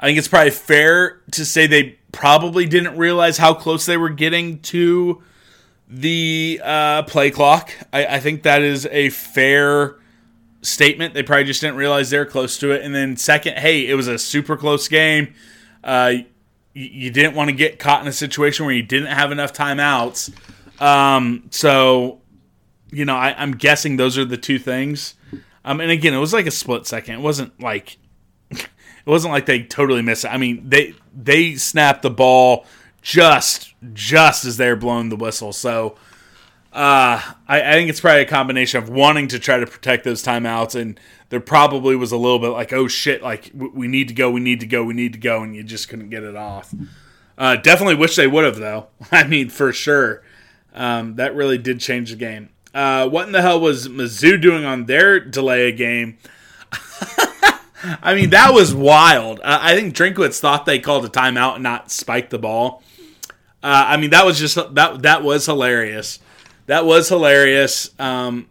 I 0.00 0.06
think 0.06 0.18
it's 0.18 0.28
probably 0.28 0.50
fair 0.50 1.20
to 1.32 1.44
say 1.44 1.66
they 1.66 1.98
probably 2.12 2.66
didn't 2.66 2.96
realize 2.96 3.38
how 3.38 3.54
close 3.54 3.86
they 3.86 3.96
were 3.96 4.10
getting 4.10 4.60
to 4.60 5.22
the 5.88 6.60
uh, 6.62 7.02
play 7.02 7.30
clock. 7.30 7.72
I, 7.92 8.06
I, 8.06 8.20
think 8.20 8.42
that 8.44 8.62
is 8.62 8.86
a 8.86 9.10
fair 9.10 9.96
statement. 10.62 11.14
They 11.14 11.22
probably 11.22 11.44
just 11.44 11.60
didn't 11.60 11.76
realize 11.76 12.10
they're 12.10 12.24
close 12.24 12.58
to 12.58 12.70
it. 12.70 12.82
And 12.82 12.94
then, 12.94 13.16
second, 13.16 13.58
hey, 13.58 13.86
it 13.86 13.94
was 13.94 14.08
a 14.08 14.18
super 14.18 14.56
close 14.56 14.88
game. 14.88 15.34
Uh, 15.82 16.14
you, 16.74 17.10
didn't 17.10 17.34
want 17.34 17.48
to 17.50 17.56
get 17.56 17.78
caught 17.78 18.02
in 18.02 18.08
a 18.08 18.12
situation 18.12 18.66
where 18.66 18.74
you 18.74 18.82
didn't 18.82 19.08
have 19.08 19.32
enough 19.32 19.52
timeouts. 19.52 20.32
Um, 20.82 21.44
so, 21.50 22.20
you 22.90 23.04
know, 23.04 23.16
I, 23.16 23.42
am 23.42 23.52
guessing 23.52 23.96
those 23.96 24.18
are 24.18 24.24
the 24.24 24.36
two 24.36 24.58
things. 24.58 25.14
Um, 25.64 25.80
and 25.80 25.90
again, 25.90 26.12
it 26.12 26.18
was 26.18 26.32
like 26.32 26.46
a 26.46 26.50
split 26.50 26.86
second. 26.86 27.14
It 27.14 27.20
wasn't 27.20 27.58
like 27.60 27.96
it 28.50 28.66
wasn't 29.06 29.32
like 29.32 29.46
they 29.46 29.62
totally 29.62 30.02
missed 30.02 30.24
it. 30.24 30.28
I 30.28 30.36
mean, 30.36 30.68
they 30.68 30.94
they 31.14 31.54
snapped 31.54 32.02
the 32.02 32.10
ball 32.10 32.66
just 33.00 33.72
just 33.92 34.44
as 34.44 34.56
they're 34.56 34.76
blowing 34.76 35.08
the 35.08 35.16
whistle. 35.16 35.52
So 35.52 35.96
uh, 36.72 37.22
I, 37.46 37.62
I, 37.62 37.72
think 37.74 37.88
it's 37.88 38.00
probably 38.00 38.22
a 38.22 38.26
combination 38.26 38.82
of 38.82 38.88
wanting 38.88 39.28
to 39.28 39.38
try 39.38 39.58
to 39.58 39.66
protect 39.66 40.02
those 40.02 40.24
timeouts, 40.24 40.74
and 40.74 40.98
there 41.34 41.40
probably 41.40 41.96
was 41.96 42.12
a 42.12 42.16
little 42.16 42.38
bit 42.38 42.50
like, 42.50 42.72
oh 42.72 42.86
shit, 42.86 43.20
like 43.20 43.50
we 43.52 43.88
need 43.88 44.06
to 44.06 44.14
go, 44.14 44.30
we 44.30 44.38
need 44.38 44.60
to 44.60 44.68
go, 44.68 44.84
we 44.84 44.94
need 44.94 45.14
to 45.14 45.18
go, 45.18 45.42
and 45.42 45.56
you 45.56 45.64
just 45.64 45.88
couldn't 45.88 46.08
get 46.08 46.22
it 46.22 46.36
off. 46.36 46.72
Uh, 47.36 47.56
definitely 47.56 47.96
wish 47.96 48.14
they 48.14 48.28
would 48.28 48.44
have 48.44 48.54
though. 48.54 48.86
I 49.10 49.24
mean, 49.24 49.48
for 49.48 49.72
sure, 49.72 50.22
um, 50.74 51.16
that 51.16 51.34
really 51.34 51.58
did 51.58 51.80
change 51.80 52.10
the 52.10 52.16
game. 52.16 52.50
Uh, 52.72 53.08
what 53.08 53.26
in 53.26 53.32
the 53.32 53.42
hell 53.42 53.58
was 53.58 53.88
Mizzou 53.88 54.40
doing 54.40 54.64
on 54.64 54.84
their 54.84 55.18
delay 55.18 55.66
a 55.68 55.72
game? 55.72 56.18
I 57.82 58.14
mean, 58.14 58.30
that 58.30 58.54
was 58.54 58.72
wild. 58.72 59.40
Uh, 59.40 59.58
I 59.60 59.74
think 59.74 59.92
Drinkwitz 59.92 60.38
thought 60.38 60.66
they 60.66 60.78
called 60.78 61.04
a 61.04 61.08
timeout 61.08 61.54
and 61.54 61.64
not 61.64 61.90
spiked 61.90 62.30
the 62.30 62.38
ball. 62.38 62.84
Uh, 63.60 63.86
I 63.88 63.96
mean, 63.96 64.10
that 64.10 64.24
was 64.24 64.38
just 64.38 64.54
that 64.54 65.02
that 65.02 65.24
was 65.24 65.46
hilarious. 65.46 66.20
That 66.66 66.86
was 66.86 67.08
hilarious. 67.08 67.90
Um, 67.98 68.46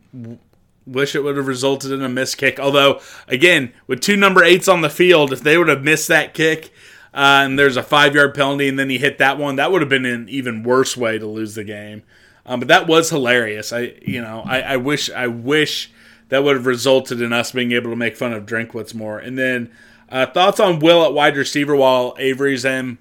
wish 0.86 1.16
it 1.16 1.24
would 1.24 1.38
have 1.38 1.48
resulted 1.48 1.92
in 1.92 2.02
a 2.02 2.10
missed 2.10 2.38
kick. 2.38 2.60
Although, 2.60 3.00
again, 3.28 3.74
with 3.88 4.02
two 4.02 4.18
number 4.18 4.44
eights 4.44 4.68
on 4.68 4.82
the 4.82 4.90
field, 4.90 5.32
if 5.32 5.42
they 5.42 5.58
would 5.58 5.68
have 5.70 5.84
missed 5.84 6.08
that 6.10 6.34
kick 6.34 6.72
uh, 7.14 7.44
and 7.46 7.58
there's 7.58 7.78
a 7.78 7.84
five 7.84 8.16
yard 8.16 8.34
penalty 8.34 8.68
and 8.68 8.78
then 8.78 8.90
he 8.90 8.98
hit 8.98 9.18
that 9.18 9.38
one, 9.38 9.56
that 9.56 9.72
would 9.72 9.82
have 9.82 9.90
been 9.90 10.06
an 10.06 10.28
even 10.30 10.64
worse 10.64 10.98
way 10.98 11.18
to 11.18 11.26
lose 11.26 11.56
the 11.56 11.64
game. 11.64 12.04
Um, 12.46 12.60
but 12.60 12.68
that 12.68 12.88
was 12.88 13.10
hilarious. 13.10 13.72
I, 13.72 13.94
you 14.02 14.22
know, 14.22 14.44
I, 14.46 14.62
I 14.62 14.78
wish, 14.78 15.10
I 15.10 15.28
wish 15.28 15.92
that 16.30 16.44
would 16.44 16.56
have 16.56 16.66
resulted 16.66 17.22
in 17.22 17.32
us 17.32 17.52
being 17.52 17.72
able 17.72 17.90
to 17.92 17.96
make 17.96 18.18
fun 18.18 18.34
of 18.34 18.46
Drinkwitz 18.46 18.94
more. 18.94 19.20
And 19.20 19.38
then 19.38 19.72
uh, 20.10 20.26
thoughts 20.26 20.60
on 20.60 20.80
Will 20.80 21.06
at 21.06 21.14
wide 21.14 21.38
receiver 21.38 21.76
while 21.76 22.16
Avery's 22.20 22.66
in. 22.66 22.98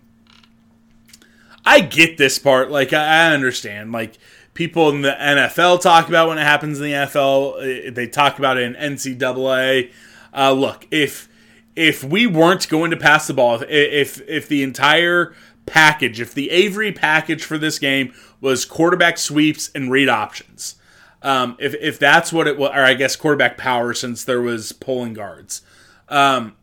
I 1.64 1.80
get 1.80 2.18
this 2.18 2.38
part. 2.38 2.70
Like 2.70 2.92
I, 2.92 3.30
I 3.30 3.34
understand. 3.34 3.92
Like 3.92 4.18
people 4.54 4.90
in 4.90 5.02
the 5.02 5.12
NFL 5.12 5.80
talk 5.80 6.08
about 6.08 6.28
when 6.28 6.38
it 6.38 6.42
happens 6.42 6.78
in 6.78 6.84
the 6.84 6.92
NFL. 6.92 7.88
Uh, 7.88 7.90
they 7.92 8.06
talk 8.06 8.38
about 8.38 8.58
it 8.58 8.64
in 8.64 8.94
NCAA. 8.94 9.92
Uh, 10.34 10.52
look, 10.52 10.86
if 10.90 11.28
if 11.74 12.04
we 12.04 12.26
weren't 12.26 12.68
going 12.68 12.90
to 12.90 12.96
pass 12.96 13.26
the 13.26 13.34
ball, 13.34 13.62
if 13.68 14.20
if 14.28 14.48
the 14.48 14.62
entire 14.62 15.34
package, 15.66 16.20
if 16.20 16.34
the 16.34 16.50
Avery 16.50 16.92
package 16.92 17.44
for 17.44 17.58
this 17.58 17.78
game 17.78 18.12
was 18.40 18.64
quarterback 18.64 19.18
sweeps 19.18 19.70
and 19.74 19.90
read 19.90 20.08
options, 20.08 20.76
um, 21.22 21.56
if 21.58 21.74
if 21.74 21.98
that's 21.98 22.32
what 22.32 22.46
it 22.46 22.58
was, 22.58 22.70
or 22.70 22.82
I 22.82 22.94
guess 22.94 23.16
quarterback 23.16 23.56
power, 23.56 23.94
since 23.94 24.24
there 24.24 24.42
was 24.42 24.72
pulling 24.72 25.14
guards. 25.14 25.62
Um, 26.08 26.56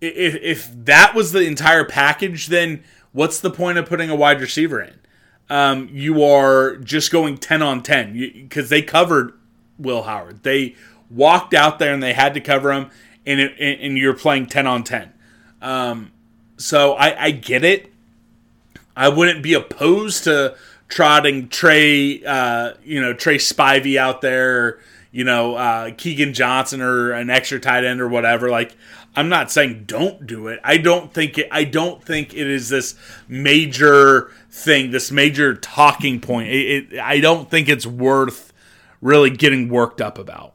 if 0.00 0.34
if 0.36 0.84
that 0.84 1.14
was 1.14 1.32
the 1.32 1.46
entire 1.46 1.84
package, 1.84 2.48
then 2.48 2.84
what's 3.12 3.40
the 3.40 3.50
point 3.50 3.78
of 3.78 3.86
putting 3.86 4.10
a 4.10 4.16
wide 4.16 4.40
receiver 4.40 4.80
in? 4.80 4.98
Um, 5.52 5.90
you 5.92 6.24
are 6.24 6.76
just 6.76 7.12
going 7.12 7.36
ten 7.36 7.60
on 7.60 7.82
ten 7.82 8.14
because 8.14 8.70
they 8.70 8.80
covered 8.80 9.34
Will 9.78 10.04
Howard. 10.04 10.44
They 10.44 10.76
walked 11.10 11.52
out 11.52 11.78
there 11.78 11.92
and 11.92 12.02
they 12.02 12.14
had 12.14 12.32
to 12.32 12.40
cover 12.40 12.72
him, 12.72 12.90
and 13.26 13.38
it, 13.38 13.52
and 13.58 13.98
you're 13.98 14.16
playing 14.16 14.46
ten 14.46 14.66
on 14.66 14.82
ten. 14.82 15.12
Um, 15.60 16.10
so 16.56 16.94
I, 16.94 17.24
I 17.24 17.30
get 17.32 17.64
it. 17.64 17.92
I 18.96 19.10
wouldn't 19.10 19.42
be 19.42 19.52
opposed 19.52 20.24
to 20.24 20.56
trotting 20.88 21.48
Trey, 21.48 22.24
uh, 22.24 22.72
you 22.82 23.02
know, 23.02 23.12
Trey 23.12 23.36
Spivey 23.36 23.98
out 23.98 24.22
there, 24.22 24.80
you 25.10 25.24
know, 25.24 25.56
uh, 25.56 25.90
Keagan 25.90 26.32
Johnson 26.32 26.80
or 26.80 27.12
an 27.12 27.28
extra 27.28 27.60
tight 27.60 27.84
end 27.84 28.00
or 28.00 28.08
whatever. 28.08 28.48
Like, 28.48 28.74
I'm 29.14 29.28
not 29.28 29.50
saying 29.50 29.84
don't 29.86 30.26
do 30.26 30.48
it. 30.48 30.60
I 30.64 30.78
don't 30.78 31.12
think 31.12 31.38
it. 31.38 31.48
I 31.50 31.64
don't 31.64 32.02
think 32.02 32.34
it 32.34 32.46
is 32.46 32.68
this 32.68 32.94
major 33.28 34.32
thing, 34.50 34.90
this 34.90 35.10
major 35.10 35.54
talking 35.54 36.20
point. 36.20 36.48
It, 36.48 36.92
it, 36.92 36.98
I 36.98 37.20
don't 37.20 37.50
think 37.50 37.68
it's 37.68 37.86
worth 37.86 38.52
really 39.00 39.30
getting 39.30 39.68
worked 39.68 40.00
up 40.00 40.18
about. 40.18 40.54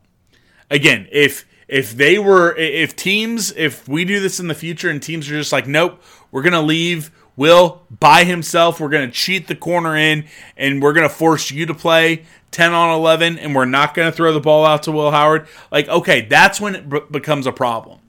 Again, 0.72 1.08
if 1.12 1.46
if 1.68 1.96
they 1.96 2.18
were, 2.18 2.56
if 2.56 2.96
teams, 2.96 3.52
if 3.56 3.88
we 3.88 4.06
do 4.06 4.20
this 4.20 4.40
in 4.40 4.48
the 4.48 4.56
future 4.56 4.90
and 4.90 5.02
teams 5.02 5.30
are 5.30 5.34
just 5.34 5.52
like, 5.52 5.68
nope, 5.68 6.02
we're 6.32 6.44
to 6.54 6.62
leave 6.62 7.12
Will 7.36 7.84
by 7.92 8.24
himself, 8.24 8.80
we're 8.80 8.90
to 9.08 9.14
cheat 9.14 9.48
the 9.48 9.56
corner 9.56 9.96
in 9.96 10.26
and 10.56 10.82
we're 10.82 10.94
to 11.08 11.14
force 11.14 11.52
you 11.52 11.66
to 11.66 11.74
play 11.74 12.24
10 12.52 12.74
on 12.74 12.98
11 12.98 13.38
and 13.38 13.54
we're 13.54 13.66
not 13.66 13.94
going 13.94 14.10
to 14.10 14.16
throw 14.16 14.34
the 14.34 14.40
ball 14.40 14.66
out 14.66 14.84
to 14.84 14.92
Will 14.92 15.12
Howard. 15.12 15.48
Like, 15.70 15.88
okay, 15.90 16.22
that's 16.22 16.60
when 16.60 16.76
it 16.76 16.90
b- 16.90 17.02
becomes 17.12 17.46
a 17.46 17.52
problem. 17.52 18.00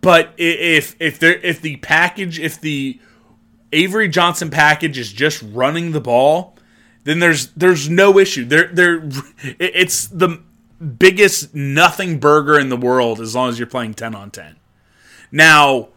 But 0.00 0.34
if 0.36 0.94
if 1.00 1.18
there 1.18 1.34
if 1.34 1.60
the 1.60 1.76
package 1.76 2.38
if 2.38 2.60
the 2.60 3.00
Avery 3.72 4.08
Johnson 4.08 4.50
package 4.50 4.98
is 4.98 5.12
just 5.12 5.42
running 5.42 5.92
the 5.92 6.00
ball, 6.00 6.56
then 7.04 7.18
there's 7.18 7.48
there's 7.48 7.88
no 7.88 8.18
issue. 8.18 8.44
There 8.44 8.68
there 8.68 9.08
it's 9.58 10.06
the 10.06 10.42
biggest 10.98 11.54
nothing 11.54 12.18
burger 12.18 12.58
in 12.58 12.68
the 12.68 12.76
world 12.76 13.20
as 13.20 13.34
long 13.34 13.50
as 13.50 13.58
you're 13.58 13.66
playing 13.66 13.94
10 13.94 14.14
on 14.14 14.30
10. 14.30 14.56
Now, 15.30 15.88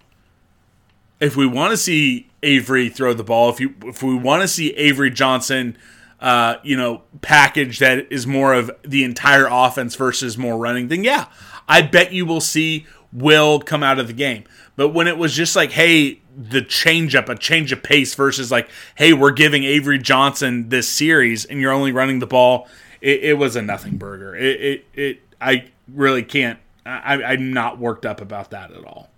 if 1.19 1.38
we 1.38 1.48
want 1.48 1.72
to 1.72 1.78
see 1.78 2.30
Avery 2.41 2.89
throw 2.89 3.13
the 3.13 3.24
ball, 3.24 3.50
if 3.50 3.60
you 3.60 3.76
if 3.84 4.04
we 4.04 4.15
want 4.15 4.41
to 4.43 4.48
see 4.48 4.72
Avery 4.72 5.10
Johnson 5.10 5.78
uh, 6.24 6.58
you 6.63 6.78
know, 6.78 7.02
package 7.22 7.80
that 7.80 8.10
is 8.10 8.26
more 8.26 8.54
of 8.54 8.72
the 8.82 9.04
entire 9.04 9.46
offense 9.46 9.96
versus 9.96 10.38
more 10.38 10.58
running, 10.58 10.88
then 10.88 11.04
yeah, 11.04 11.26
I 11.67 11.82
bet 11.82 12.13
you 12.13 12.26
will 12.26 12.39
see 12.39 12.86
Will 13.13 13.60
come 13.60 13.84
out 13.84 13.99
of 13.99 14.08
the 14.08 14.13
game. 14.13 14.43
But 14.76 14.89
when 14.89 15.08
it 15.08 15.17
was 15.17 15.36
just 15.36 15.56
like, 15.56 15.71
hey, 15.71 16.19
the 16.36 16.63
change 16.63 17.15
up, 17.15 17.30
a 17.30 17.38
change 17.38 17.71
of 17.71 17.84
pace 17.84 18.15
versus 18.15 18.52
like, 18.52 18.69
hey, 18.95 19.13
we're 19.13 19.32
giving 19.32 19.63
Avery 19.63 19.99
Johnson 19.99 20.69
this 20.69 20.89
series 20.89 21.45
and 21.45 21.62
you're 21.62 21.71
only 21.71 21.91
running 21.91 22.19
the 22.19 22.28
ball, 22.28 22.67
it, 23.02 23.23
it 23.23 23.34
was 23.38 23.56
a 23.56 23.62
nothing 23.62 23.97
burger. 23.97 24.36
It, 24.36 24.62
it, 24.62 24.86
it, 24.93 25.21
I 25.39 25.65
really 25.88 26.23
can't, 26.23 26.58
I, 26.86 27.21
I'm 27.23 27.54
not 27.54 27.78
worked 27.78 28.06
up 28.06 28.19
about 28.19 28.49
that 28.49 28.71
at 28.71 28.84
all. 28.84 29.10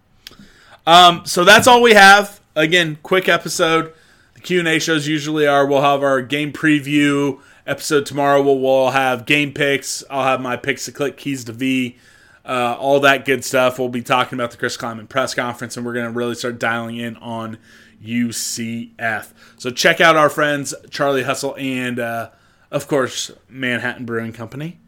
Um, 0.86 1.26
so 1.26 1.46
that's 1.46 1.68
all 1.68 1.82
we 1.82 1.94
have. 1.94 2.42
Again, 2.56 2.98
quick 3.02 3.30
episode. 3.30 3.94
The 4.34 4.42
Q 4.42 4.60
and 4.60 4.68
A 4.68 4.80
shows 4.80 5.08
usually 5.08 5.48
are. 5.48 5.66
We'll 5.66 5.82
have 5.82 6.04
our 6.04 6.22
game 6.22 6.52
preview 6.52 7.40
episode 7.66 8.06
tomorrow. 8.06 8.44
We'll, 8.44 8.60
we'll 8.60 8.92
have 8.92 9.26
game 9.26 9.54
picks. 9.54 10.04
I'll 10.10 10.26
have 10.26 10.42
my 10.42 10.58
picks 10.58 10.86
to 10.86 10.92
click, 10.92 11.16
keys 11.16 11.46
to 11.46 11.54
V 11.54 11.98
uh, 12.46 12.78
all 12.80 13.00
that 13.02 13.26
good 13.26 13.44
stuff. 13.44 13.80
We'll 13.80 13.90
be 13.90 14.02
talking 14.02 14.38
about 14.38 14.52
the 14.52 14.58
Chris 14.58 14.78
Klieman 14.78 15.10
press 15.10 15.34
conference, 15.34 15.78
and 15.78 15.86
we're 15.86 15.94
going 15.94 16.06
to 16.06 16.12
really 16.12 16.36
start 16.36 16.60
dialing 16.60 16.98
in 16.98 17.18
on 17.18 17.58
UCF. 18.04 19.34
So 19.58 19.72
check 19.72 20.00
out 20.00 20.16
our 20.16 20.30
friends 20.30 20.74
Charlie 20.90 21.24
Hustle 21.24 21.56
and, 21.58 22.00
uh, 22.00 22.30
of 22.72 22.88
course, 22.88 23.32
Manhattan 23.50 24.06
Brewing 24.06 24.34
Company. 24.34 24.80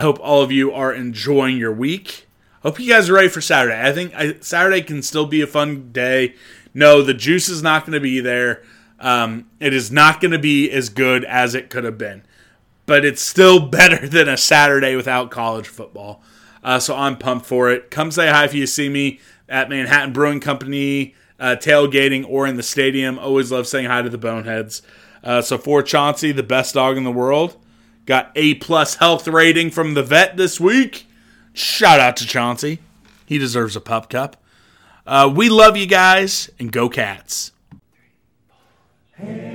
I 0.00 0.04
hope 0.04 0.18
all 0.20 0.42
of 0.42 0.50
you 0.50 0.72
are 0.72 0.92
enjoying 0.92 1.56
your 1.56 1.72
week. 1.72 2.26
Hope 2.62 2.80
you 2.80 2.90
guys 2.90 3.10
are 3.10 3.14
ready 3.14 3.28
for 3.28 3.42
Saturday. 3.42 3.80
I 3.80 3.92
think 3.92 4.14
I, 4.14 4.36
Saturday 4.40 4.80
can 4.80 5.02
still 5.02 5.26
be 5.26 5.42
a 5.42 5.46
fun 5.46 5.92
day. 5.92 6.34
No, 6.72 7.02
the 7.02 7.14
juice 7.14 7.48
is 7.48 7.62
not 7.62 7.82
going 7.82 7.92
to 7.92 8.00
be 8.00 8.20
there. 8.20 8.62
Um, 8.98 9.50
it 9.60 9.74
is 9.74 9.92
not 9.92 10.20
going 10.20 10.30
to 10.30 10.38
be 10.38 10.70
as 10.70 10.88
good 10.88 11.24
as 11.26 11.54
it 11.54 11.68
could 11.68 11.84
have 11.84 11.98
been, 11.98 12.22
but 12.86 13.04
it's 13.04 13.20
still 13.20 13.60
better 13.68 14.08
than 14.08 14.28
a 14.28 14.36
Saturday 14.36 14.96
without 14.96 15.30
college 15.30 15.68
football. 15.68 16.22
Uh, 16.64 16.80
so 16.80 16.96
I'm 16.96 17.18
pumped 17.18 17.46
for 17.46 17.70
it. 17.70 17.90
Come 17.90 18.10
say 18.10 18.28
hi 18.30 18.44
if 18.44 18.54
you 18.54 18.66
see 18.66 18.88
me 18.88 19.20
at 19.48 19.68
Manhattan 19.68 20.12
Brewing 20.12 20.40
Company, 20.40 21.14
uh, 21.38 21.56
tailgating, 21.60 22.24
or 22.26 22.46
in 22.46 22.56
the 22.56 22.62
stadium. 22.62 23.18
Always 23.18 23.52
love 23.52 23.68
saying 23.68 23.86
hi 23.86 24.02
to 24.02 24.08
the 24.08 24.18
Boneheads. 24.18 24.82
Uh, 25.22 25.42
so 25.42 25.58
for 25.58 25.82
Chauncey, 25.82 26.32
the 26.32 26.42
best 26.42 26.74
dog 26.74 26.96
in 26.96 27.04
the 27.04 27.12
world, 27.12 27.56
got 28.06 28.32
A 28.34 28.54
plus 28.54 28.96
health 28.96 29.28
rating 29.28 29.70
from 29.70 29.94
the 29.94 30.02
vet 30.02 30.36
this 30.36 30.58
week. 30.58 31.06
Shout 31.52 32.00
out 32.00 32.16
to 32.16 32.26
Chauncey. 32.26 32.80
He 33.26 33.38
deserves 33.38 33.76
a 33.76 33.80
pup 33.80 34.10
cup. 34.10 34.42
Uh, 35.06 35.32
we 35.34 35.50
love 35.50 35.76
you 35.76 35.86
guys 35.86 36.50
and 36.58 36.72
go 36.72 36.88
cats. 36.88 37.52
Hail 39.16 39.53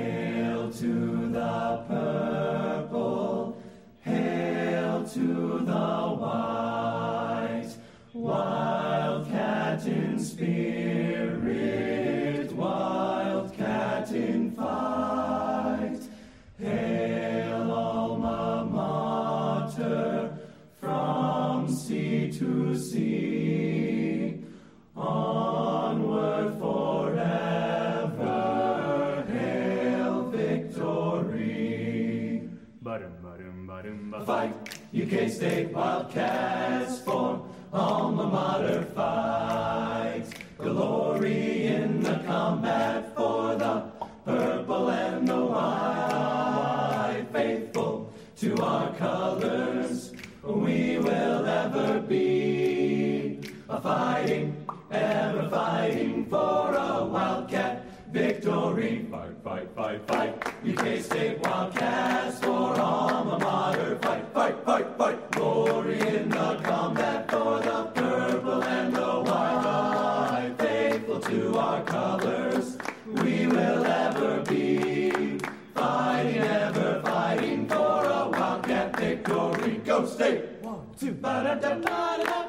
Fight, 34.26 34.80
you 34.92 35.06
K-State 35.06 35.72
Wildcats 35.72 37.00
for 37.02 37.42
alma 37.72 38.28
mater 38.28 38.84
fight. 38.96 40.26
Glory 40.58 41.68
in 41.68 42.02
the 42.02 42.22
combat 42.26 43.16
for 43.16 43.56
the 43.56 43.84
purple 44.26 44.90
and 44.90 45.28
the 45.28 45.46
white. 45.46 47.26
Faithful 47.32 48.14
to 48.38 48.58
our 48.62 48.94
colors, 48.96 50.12
we 50.44 50.98
will 50.98 51.46
ever 51.46 52.02
be. 52.02 53.40
A 53.70 53.80
fighting, 53.80 54.66
ever 54.92 55.48
fighting 55.50 56.26
for 56.26 56.74
a 56.74 57.06
wildcat 57.06 57.69
victory. 58.12 59.06
Fight, 59.12 59.44
fight, 59.44 59.68
fight, 59.76 60.08
fight. 60.08 60.54
you 60.64 60.74
K-State 60.74 61.40
Wildcats 61.40 62.40
for 62.40 62.80
alma 62.80 63.40
mater. 63.40 63.98
Fight, 64.02 64.26
fight, 64.34 64.66
fight, 64.66 64.98
fight. 64.98 65.32
Glory 65.32 66.00
in 66.00 66.30
the 66.30 66.60
combat 66.64 67.30
for 67.30 67.60
the 67.60 67.92
purple 67.96 68.64
and 68.64 68.96
the 68.96 69.02
white. 69.02 70.56
Faithful 70.58 71.20
to 71.20 71.58
our 71.58 71.84
colors, 71.84 72.78
we 73.06 73.48
will 73.48 73.86
ever 73.86 74.42
be. 74.42 75.38
Fighting, 75.74 76.38
ever 76.38 77.02
fighting 77.04 77.68
for 77.68 78.06
a 78.06 78.30
wildcat 78.30 79.00
victory. 79.00 79.82
Go 79.86 80.06
State! 80.06 80.46
One, 80.62 80.82
two, 81.00 81.14
ba-da-da-da-da, 81.14 82.40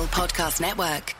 Podcast 0.00 0.58
Network. 0.58 1.11